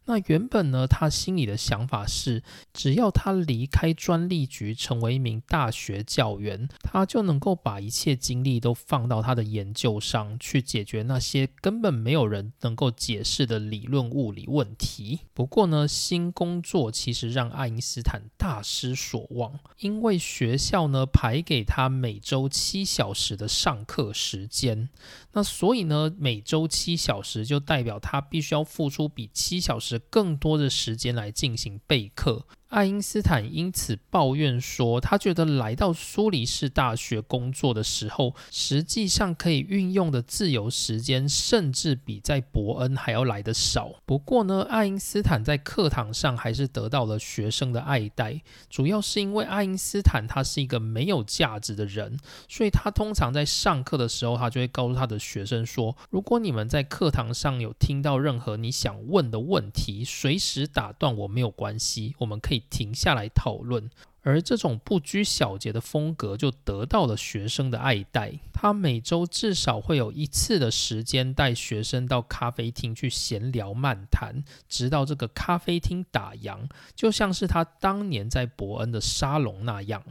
[0.09, 2.43] 那原本呢，他心里的想法是，
[2.73, 15.21] 只要他离开专利局，成为一名大学教员，他就能够把一切精力都放到他的研究上去，解决那些根本没有人能够解释的理论物理问题。
[15.35, 24.89] 不过呢，新工作其实让爱因斯坦大失所望，因为学校呢排给他每周七小时的上课时间，
[25.33, 29.98] 那所以呢，每周七小时就代表他必须要付出比七小时。
[29.99, 32.47] 更多的时间来进行备课。
[32.69, 43.93] 爱因斯坦因此抱怨说，他觉得来到苏黎世大学工作的时候，实际上可以运用的自由时间，甚至比在伯恩还要来的少。
[44.05, 52.19] 不过呢，爱因斯坦在课堂上还是得到了学生的爱戴，主要是因为爱因斯坦他是一个没有价值的人，
[52.51, 63.91] 所以他通常在上课的时候，他就会告诉他的学生说：“如果你们在课堂上有听到任何你想问的问题，随时打断我没有关系，我们可以。”停下来讨论，
[64.23, 68.39] 而这种不拘小节的风格就得到了学生的爱戴。
[68.53, 80.03] 他每周至少会有一次的时间带学生到咖啡厅去闲聊漫谈，直到这个咖啡厅打烊，就像是他当年在伯恩的沙龙那样。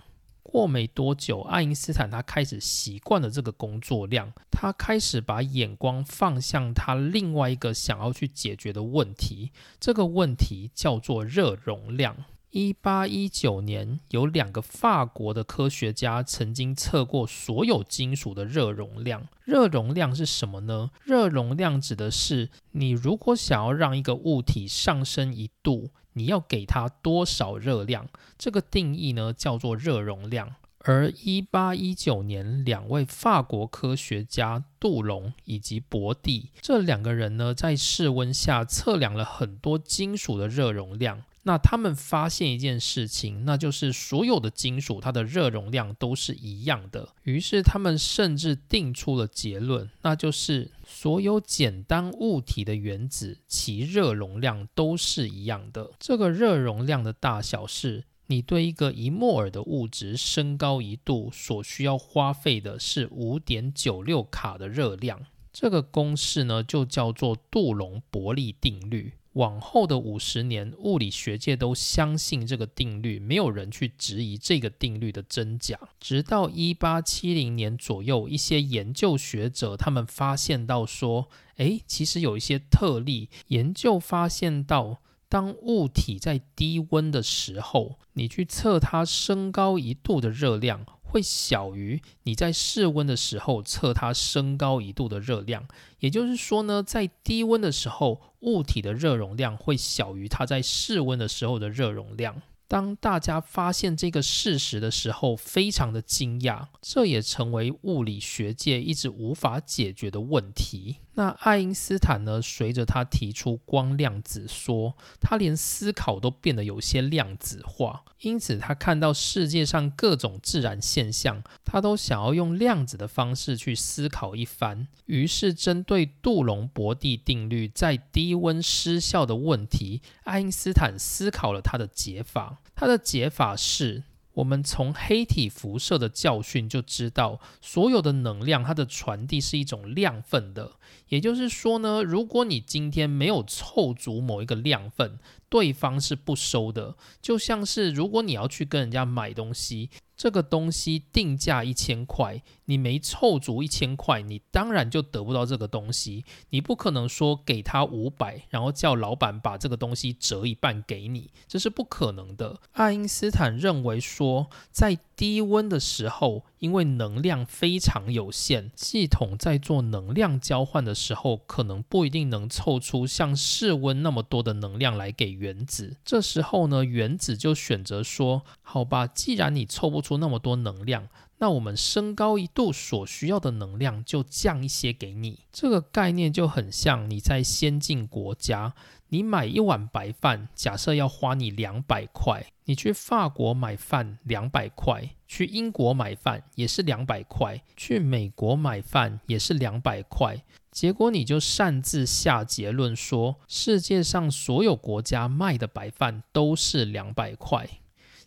[0.41, 12.15] 过没多久，爱因斯坦他开始习惯了这个工作量，他开始把眼光放向他另外一个想要去解决的问题，这个问题叫做热容量。
[12.51, 19.27] 一八一九年，有两个法国的科学家曾经测过所有金属的热容量。
[19.43, 20.89] 热容量是什么呢？
[21.03, 28.07] 热容量指的是你如果想要让一个物体上升一度，你要给它多少热量？
[28.37, 30.55] 这个定义呢叫做热容量。
[30.79, 41.23] 而一八一九年，两位法国科学家杜隆以及博蒂这两个人呢，在室温下测量了很多金属的热容量。
[41.47, 47.07] 那他们发现一件事情，那就是所有的金属它的热容量都是一样的。
[47.23, 55.91] 于是他们甚至定出了结论，那就是所有简单物体的原子其热容量都是一样的。
[55.97, 65.25] 这个热容量的大小是你对一个一摩尔的物质升高一度所需要花费的是五点九六卡的热量。
[65.53, 69.13] 这个公式呢，就叫做杜隆伯利定律。
[69.37, 75.79] 往后的五十年，物理学界都相信这个定律，没有人去质疑这个定律的真假。
[75.99, 83.29] 直到一八七零年左右，一些研究学者他们发现到说，诶，其实有一些特例。
[83.49, 90.83] 研究发现到，当物体在低温的时候，你去测它升高一度的热量。
[91.09, 95.65] 会小于你在室温的时候测它升高一度的热量，
[95.99, 102.41] 也就是说呢，在低温的时候，物体的热容量会小于它在室温的时候的热容量。
[102.67, 110.97] 当大家发现这个事实的时候，非常的惊讶，这也成为物理学界一直无法解决的问题。
[111.17, 112.39] 那爱因斯坦呢？
[112.39, 118.03] 随着他提出光量子说，他连思考都变得有些量子化。
[118.19, 124.87] 因此，他看到世界上各种自然现象，他都想要用量子的方式去思考一番。
[125.07, 132.59] 于是，针对杜隆伯蒂定律在低温失效的问题，爱因斯坦思考了他的解法。
[132.75, 134.03] 他的解法是。
[134.37, 140.73] 我们从黑体辐射的教训就知道，所有的能量它的传递是一种量份的。
[141.09, 145.17] 也就是说呢，如果你今天没有凑足某一个量份，
[145.49, 146.95] 对方是不收的。
[147.21, 149.89] 就像是如果你要去跟人家买东西。
[150.17, 156.25] 这个东西定价一千块，你没凑足一千块，你当然就得不到这个东西。
[156.49, 162.59] 你不可能说给他五百，然后叫老板把这个东西折一半给你，这是不可能的。
[162.71, 175.97] 爱因斯坦认为说，在低温的时候，因为能量非常有限，系统在做能量交换的时候，可能不一定能凑出像室温那么多的能量来给原子。
[176.05, 181.09] 这时候呢，原子就选择说：“好吧，既然你凑不出那么多能量。”
[181.39, 188.73] 那我们升高一度所需要的能量就降一些给你，这个概念就很像你在先进国家，
[189.09, 207.69] 你买一碗白饭，假设要花你两百块，你去法国买饭两百块，去英国买饭也是两百块，去美国买饭也是两百块，结果你就擅自下结论说世界上所有国家卖的白饭都是两百块。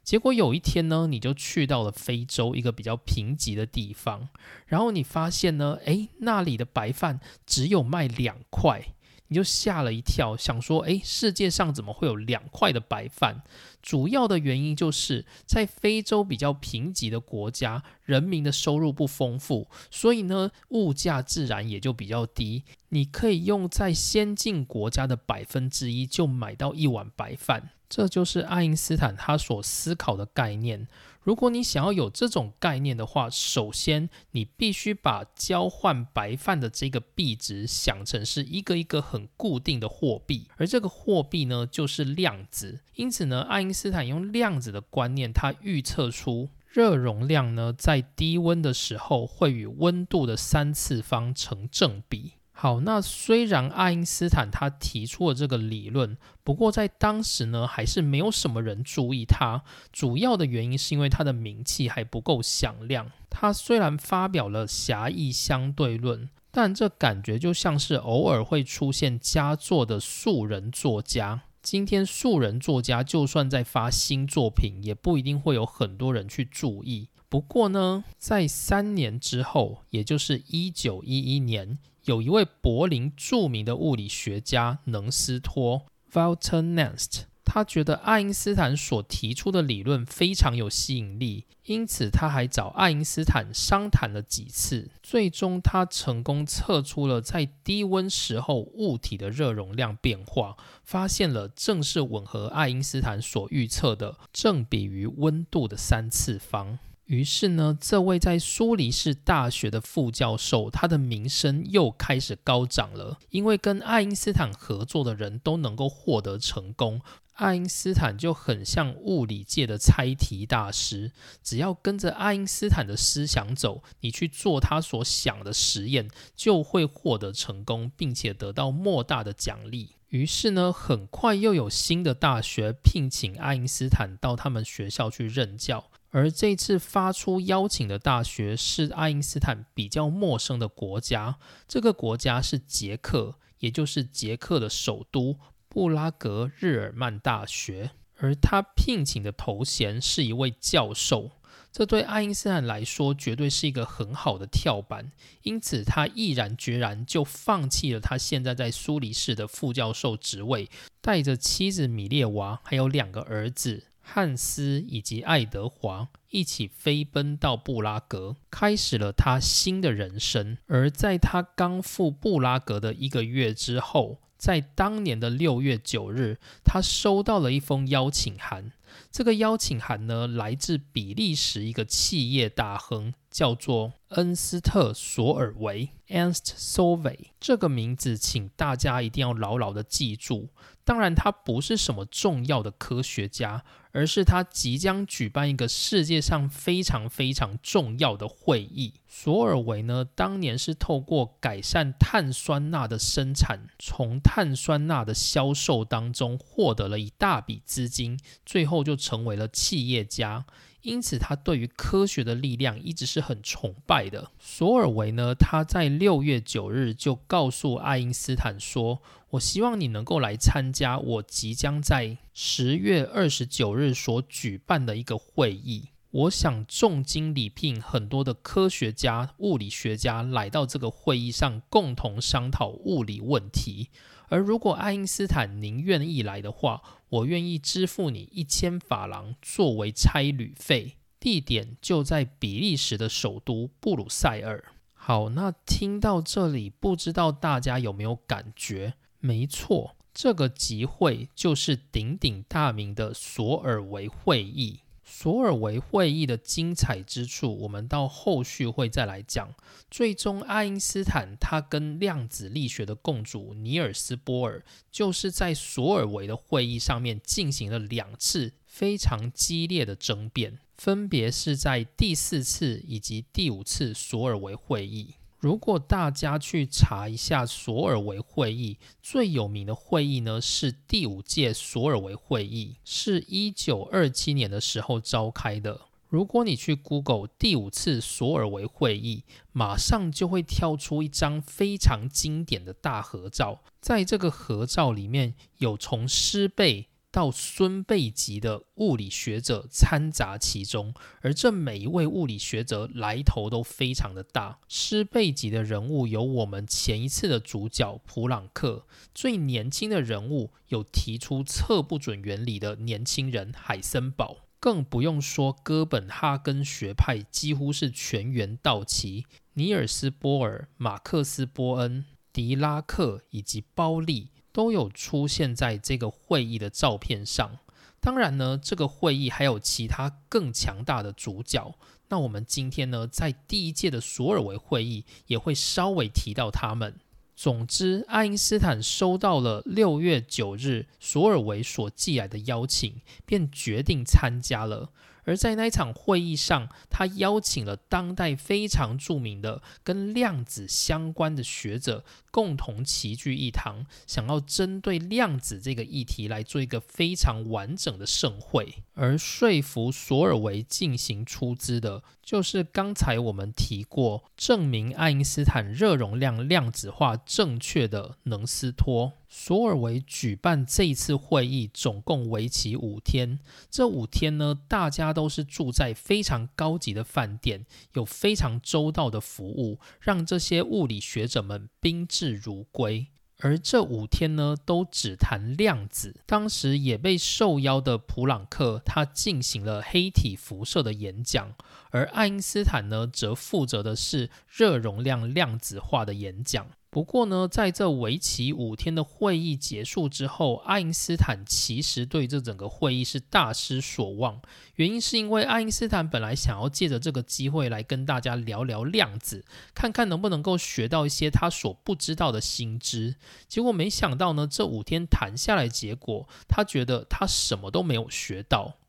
[0.02, 4.30] 结果有一天呢，你就去到了非洲一个比较贫瘠的地方，
[4.64, 8.94] 然后你发现呢，诶，那里的白饭只有卖两块，
[9.28, 13.42] 你就吓了一跳，想说，诶，世界上怎么会有两块的白饭？
[13.82, 22.64] 主要的原因就是在非洲比较贫瘠的国家，人民的收入不丰富，所以呢，物价自然也就比较低。
[22.90, 27.70] 你可以用在先进国家的百分之一就买到一碗白饭。
[27.88, 30.86] 这就是爱因斯坦他所思考的概念。
[31.22, 42.80] 如果你想要有这种概念的话，首先你必须把交换白饭的这个币值想成是一个一个很固定的货币，而这个货币呢就是量子。
[42.94, 52.32] 因此呢，爱因斯坦用量子的观念，他预测出热容量呢在低温的时候会与温度的三次方成正比。
[52.62, 59.62] 好，那虽然爱因斯坦他提出了这个理论，不过在当时呢，还是没有什么人注意他。
[59.90, 63.10] 主要的原因是因为他的名气还不够响亮。
[63.30, 71.44] 他虽然发表了狭义相对论，但这感觉就像是偶尔会出现佳作的素人作家。
[71.62, 77.08] 今天素人作家就算在发新作品，也不一定会有很多人去注意。
[77.30, 81.78] 不过呢，在三年之后，也就是一九一一年。
[82.10, 94.90] 有一位柏林著名的物理学家能斯托 （Walter Nernst），他觉得爱因斯坦所提出的理论非常有吸引力，因此他还找爱因斯坦商谈了几次。
[95.00, 106.80] 最终，他成功测出了在低温时候物体的热容量变化，发现了正是吻合爱因斯坦所预测的正比于温度的三次方。
[107.10, 113.18] 于是呢，这位在苏黎世大学的副教授，他的名声又开始高涨了。
[113.30, 117.00] 因为跟爱因斯坦合作的人都能够获得成功，
[117.32, 121.10] 爱因斯坦就很像物理界的猜题大师。
[121.42, 129.96] 只要跟着爱因斯坦的思想走，你去做他所想的实验，就会获得成功，并且得到莫大的奖励。
[130.10, 135.86] 于是呢，很快又有新的大学聘请爱因斯坦到他们学校去任教。
[136.10, 141.38] 而这次发出邀请的大学是爱因斯坦比较陌生的国家，
[141.68, 145.38] 这个国家是捷克，也就是捷克的首都
[145.68, 147.92] 布拉格日耳曼大学。
[148.16, 151.30] 而他聘请的头衔是一位教授，
[151.72, 160.68] 这对爱因斯坦来说绝对是一个很好的跳板，因此他毅然决然就放弃了他现在在苏黎世的副教授职位，
[161.00, 163.84] 带着妻子米列娃还有两个儿子。
[164.12, 170.58] 汉斯以及爱德华一起飞奔到布拉格，开始了他新的人生。
[170.66, 178.72] 而在他刚赴布拉格的一个月之后，在当年的六月九日，他收到了一封邀请函。
[179.12, 190.48] 这个邀请函呢，来自比利时一个企业大亨，叫做恩斯特·索尔维 （Ernst s o v e 这个名字，请大家一定要牢牢的记住。
[190.84, 193.62] 当然，他不是什么重要的科学家。
[193.92, 198.94] 而是他即将举办一个世界上非常非常重要的会议。
[199.06, 210.46] 索尔维呢，当年是透过改善碳酸钠的生产，从碳酸钠的销售当中获得了一大笔资金，最后就成为了企业家。
[210.82, 214.30] 因此，他对于科学的力量一直是很崇拜的。
[214.38, 225.90] 索尔维呢，他在六月九日就告诉爱因斯坦说：“我希望你能够来参加我即将在十月二十九日所举办的一个会议。
[226.10, 233.90] 我想重金礼聘很多的科学家、物理学家来到这个会议上，共同商讨物理问题。”
[234.30, 244.64] 而如果爱因斯坦您愿意来的话，我愿意支付你一千法郎作为差旅费，地点就在比利时的首都布鲁塞尔。
[244.92, 248.94] 好，那听到这里，不知道大家有没有感觉？
[249.20, 254.80] 没错，这个集会就是鼎鼎大名的索尔维会议。
[255.04, 259.52] 索尔维会议的精彩之处，我们到后续会再来讲。
[259.90, 275.16] 最终，爱因斯坦他跟量子力学的共主尼尔斯波尔，就是在索尔维的会议上面进行了两次非常激烈的争辩，分别是在第四次以及第五次索尔维会议。
[275.40, 285.80] 如果大家去查一下索尔维会议，最有名的会议呢是第五届索尔维会议，是一九二七年的时候召开的。
[286.08, 296.89] 如果你去 Google 第五次索尔维会议，马上就会跳出一张非常经典的大合照，在这个合照里面有从师贝。
[297.12, 304.60] 到孙辈级的物理学者掺杂其中，而这每一位物理学者来头都非常的大。
[304.68, 324.28] 师辈级的人物有我们前一次的主角普朗克，最年轻的人物有提出测不准原理的年轻人海森堡，更不用说哥本哈根学派几乎是全员到齐，尼尔斯波尔、马克思波恩、狄拉克以及包利。
[324.52, 327.58] 都有出现在这个会议的照片上。
[328.00, 331.74] 当然呢，这个会议还有其他更强大的主角。
[332.08, 336.98] 那我们今天呢，在第一届的索尔维会议也会稍微提到他们。
[337.36, 344.90] 总之，爱因斯坦收到了六月九日索尔维所寄来的邀请，便决定参加了。
[345.24, 358.82] 而在那一场会议上，他邀请了当代非常著名的跟量子相关的学者共同齐聚一堂，想要针对量子这个议题来做一个非常完整的盛会。
[358.94, 369.12] 而说服索尔维进行出资的，就是刚才我们提过证明爱因斯坦热容量量子化正确的能斯托。
[369.32, 373.38] 索尔维举办这一次会议，总共为期五天。
[373.70, 377.64] 这五天呢，大家都是住在非常高级的饭店，
[377.94, 383.06] 有非常周到的服务，让这些物理学者们宾视如归。
[383.38, 386.20] 而这五天呢，都只谈量子。
[386.26, 391.54] 当时也被受邀的普朗克，他进行了黑体辐射的演讲，
[391.90, 396.66] 而爱因斯坦呢，则负责的是热容量量子化的演讲。
[396.90, 404.40] 不过呢，在这为期五天的会议结束之后，爱因斯坦其实对这整个会议是大失所望。
[404.74, 413.14] 原因是因为爱因斯坦本来想要借着这个机会来跟大家聊聊量子，看看能不能够学到一些他所不知道的新知。
[413.46, 418.79] 结果没想到呢，这五天谈下来，结果他觉得他什么都没有学到。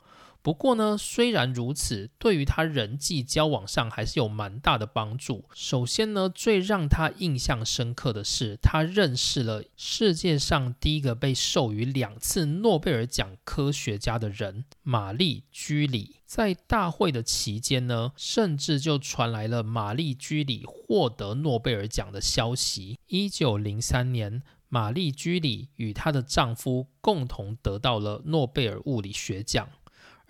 [0.43, 5.45] 不过呢，虽然如此，对于他人际交往上还是有蛮大的帮助。
[5.53, 16.17] 首先呢，最让他印象深刻的是，他认识了世界上第一个被授予两次诺贝尔奖科学家的人——玛丽居里。
[16.25, 22.97] 在大会的期间呢，甚至就传来了玛丽居里获得诺贝尔奖的消息。
[23.07, 29.69] 一九零三年，玛丽居里与她的丈夫共同得到了诺贝尔物理学奖。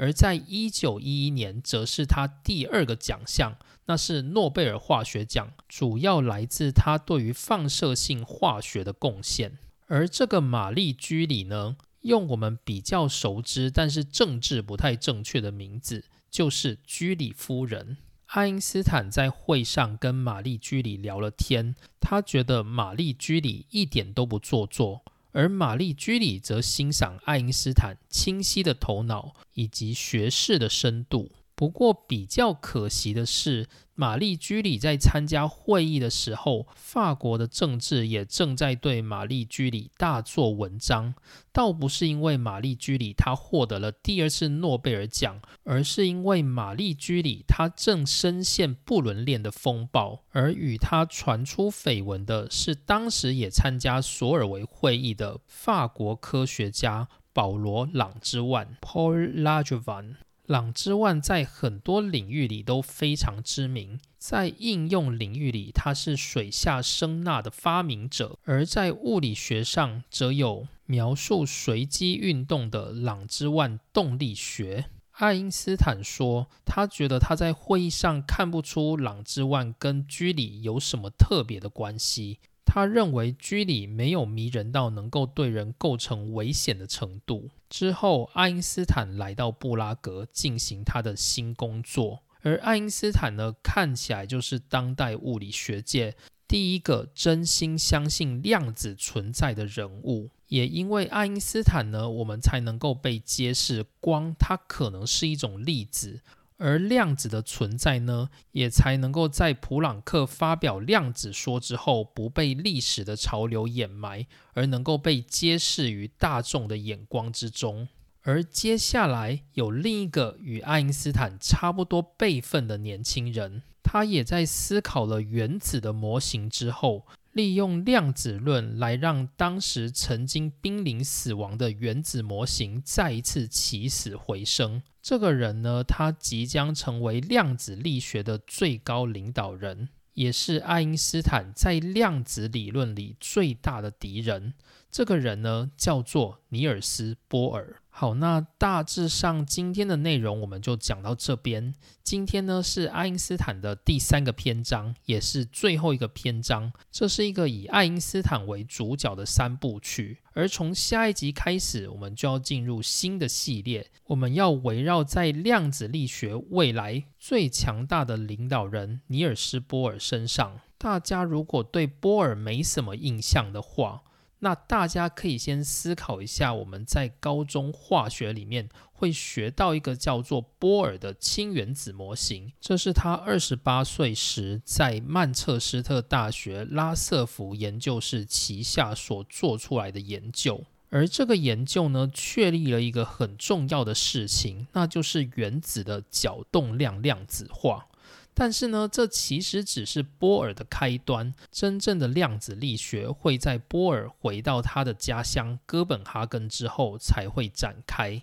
[0.01, 9.59] 而在一九一一年，则是他第二个奖项，那是诺贝尔化学奖，主要来自他对于放射性化学的贡献。
[9.85, 17.97] 而这个玛丽居里呢，用我们比较熟知，但是政治不太正确的名字，就是居里夫人。
[18.25, 25.03] 爱因斯坦在会上跟玛丽居里聊了天，他觉得玛丽居里一点都不做作。
[25.31, 31.31] 而玛丽居里则欣赏爱因斯坦清晰的头脑以及学识的深度。
[31.55, 33.67] 不过，比较可惜的是。
[33.95, 41.13] 玛丽居里在参加会议的时候，法国的政治也正在对玛丽居里大做文章。
[41.51, 50.23] 倒不是因为玛丽居里她获得了第二次诺贝尔奖，而是因为玛丽居里她正深陷不伦恋的风暴。
[50.31, 60.15] 而与她传出绯闻的是，当时也参加索尔维会议的法国科学家保罗·朗之万 （Paul Langevin）。
[60.47, 74.85] 朗之万在很多领域里都非常知名，在应用领域里，他是水下声呐的发明者；而在物理学上，则有描述随机运动的朗之万动力学。
[75.11, 82.39] 爱因斯坦说，他觉得他在会议上看不出朗之万跟居里有什么特别的关系。
[82.73, 87.49] 他认为居里没有迷人到能够对人构成危险的程度。
[87.69, 96.15] 之后，爱因斯坦来到布拉格进行他的新工作，而爱因斯坦呢，看起来就是当代物理学界
[96.47, 100.29] 第一个真心相信量子存在的人物。
[100.47, 106.21] 也因为爱因斯坦呢，我们才能够被揭示光它可能是一种粒子。
[106.63, 117.87] 而量子的存在呢，也才能够在普朗克发表量子说之后，不被历史的潮流掩埋，而能够被揭示于大众的眼光之中。
[118.21, 127.07] 而接下来有另一个与爱因斯坦差不多辈分的年轻人，他也在思考了原子的模型之后。
[127.33, 134.81] 利用量子论来让当时曾经濒临死亡的原子模型再一次起死回生。
[135.01, 144.53] 这个人呢，他即将成为量子力学的最高领导人，也是爱因斯坦在量子理论里最大的敌人。
[144.91, 147.80] 这个人呢，叫做尼尔斯·波尔。
[147.93, 151.75] 好，那大致上今天的内容我们就讲到这边。
[152.01, 156.71] 今天呢是爱因斯坦的第三个篇章，也是最后一个篇章。
[156.89, 160.19] 这是一个以爱因斯坦为主角的三部曲。
[160.33, 163.91] 而从下一集开始，我们就要进入新的系列。
[164.05, 170.61] 我们要围绕在量子力学未来最强大的领导人尼尔斯·波尔身上。
[170.77, 174.01] 大家如果对波尔没什么印象的话，
[174.43, 190.63] 那大家可以先思考一下，我们在高中化学里面会学到一个叫做波尔的氢原子模型，这是他二十八岁时在曼彻斯特大学拉瑟福研究室旗下所做出来的研究。
[190.89, 197.87] 而这个研究呢，确立了一个很重要的事情，那就是原子的角动量量子化。
[198.33, 201.33] 但是呢，这其实只是波尔的开端。
[201.51, 208.21] 真正的量子力学会在波尔回到他的家乡哥本哈根之后才会展开。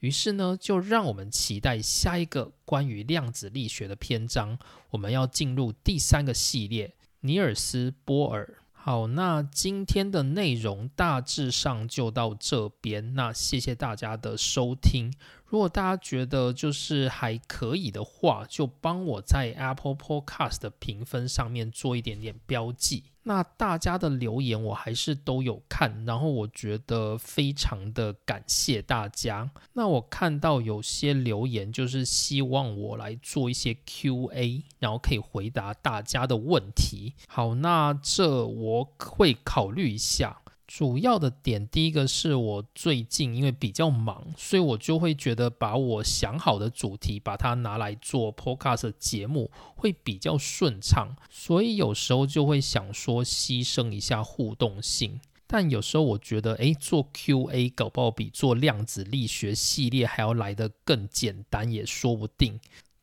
[0.00, 4.56] 于是呢，就让我们期待下一个关于量子力学的篇章。
[4.90, 8.58] 我们要进入第三个系列——尼尔斯·波尔。
[8.72, 13.14] 好，那今天的内容大致上就到这边。
[13.14, 15.12] 那谢谢大家的收听。
[15.48, 23.04] 如果大家觉得就是还可以的话，就帮我在 Apple Podcast 的评分上面做一点点标记。
[23.22, 29.50] 那大家的留言我还是都有看，然后我觉得非常的感谢大家。
[29.74, 37.14] 那我看到有些留言就是希望我来做一些 Q&A，然后可以回答大家的问题。
[37.26, 40.40] 好，那这我会考虑一下。
[40.68, 62.60] 主要的点，第一个是我最近因为比较忙，所以我就会觉得把我想好的主题，把它拿来做 podcast 节目会比较顺畅，所以有时候就会想说牺牲一下互动性，但有时候我觉得，诶，做 Q&A 搞不好比做量子力学系列还要来得更简单，也说不定。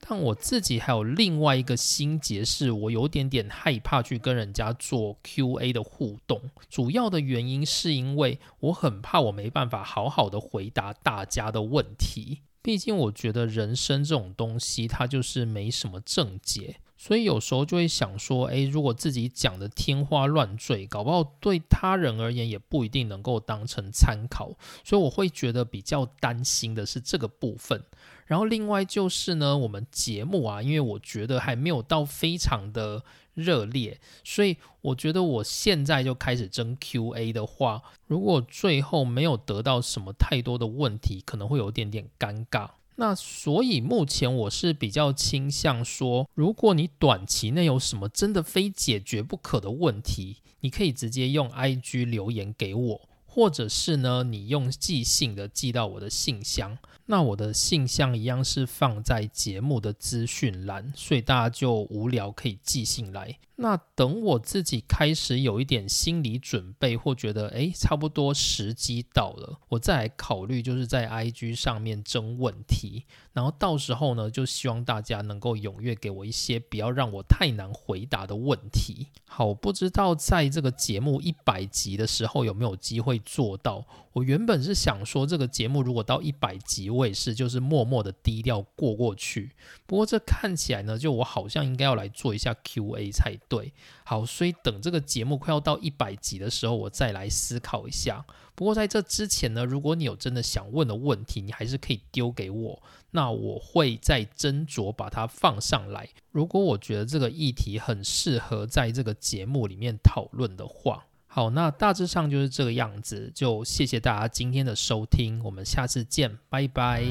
[0.07, 6.39] 但我自己还有另外一个心结，是我有点点害怕去跟人家做 Q&A 的互动。
[6.69, 12.41] 主要的原因是因为我很怕我没办法好好的回答大家的问题。
[12.61, 24.55] 毕竟我觉得人生这种东西，它就是没什么正解，所以有时候就会想说，诶，如果自己讲的天花乱坠，搞不好对他人而言也不一定能够当成参考。
[24.83, 27.83] 所以我会觉得比较担心的是这个部分。
[28.25, 33.03] 然后另外就是呢，我们节目啊，因为我觉得还没有到非常的
[33.33, 42.69] 热烈，所以我觉得我现在就开始争 Q&A 的话，如果最后没有得到什么太多的问题，可能会有点点尴尬。
[42.95, 53.09] 那所以目前我是比较倾向说，如果你短期内有什么真的非解决不可的问题，你可以直接用 IG 留言给我。
[53.27, 56.77] 或者是呢，你用寄信的寄到我的信箱，
[57.07, 63.37] 那我的信箱一样是放在节目的资讯栏，所以大家就无聊可以寄信来。
[63.57, 79.07] 那等我自己开始有一点心理准备，或觉得诶差不多时机到了，我再来考虑，就是在 IG 上面征问题，然后到时候呢，就希望大家能够踊跃给我一些不要让我太难回答的问题。
[79.25, 83.85] 好，不知道在这个节目一百集的时候有没有机会做到。
[84.11, 89.51] 我原本是想说，这个节目如果到一百集，我也是就是默默的低调过过去。
[89.85, 93.73] 不过这看起来呢，就我好像应该要来做一下 Q&A 才对。
[94.03, 98.25] 好，所以等这个节目快要到一百集的时候，我再来思考一下。
[98.55, 102.81] 不过在这之前呢，如果你有真的想问的问题，你还是可以丢给我，
[103.11, 106.07] 那我会再斟酌把它放上来。
[106.31, 111.05] 如果我觉得这个议题很适合在这个节目里面讨论的话。
[111.35, 117.03] 好，那大致上就是这个样子，就谢谢大家今天的收听，我们下次见，拜拜。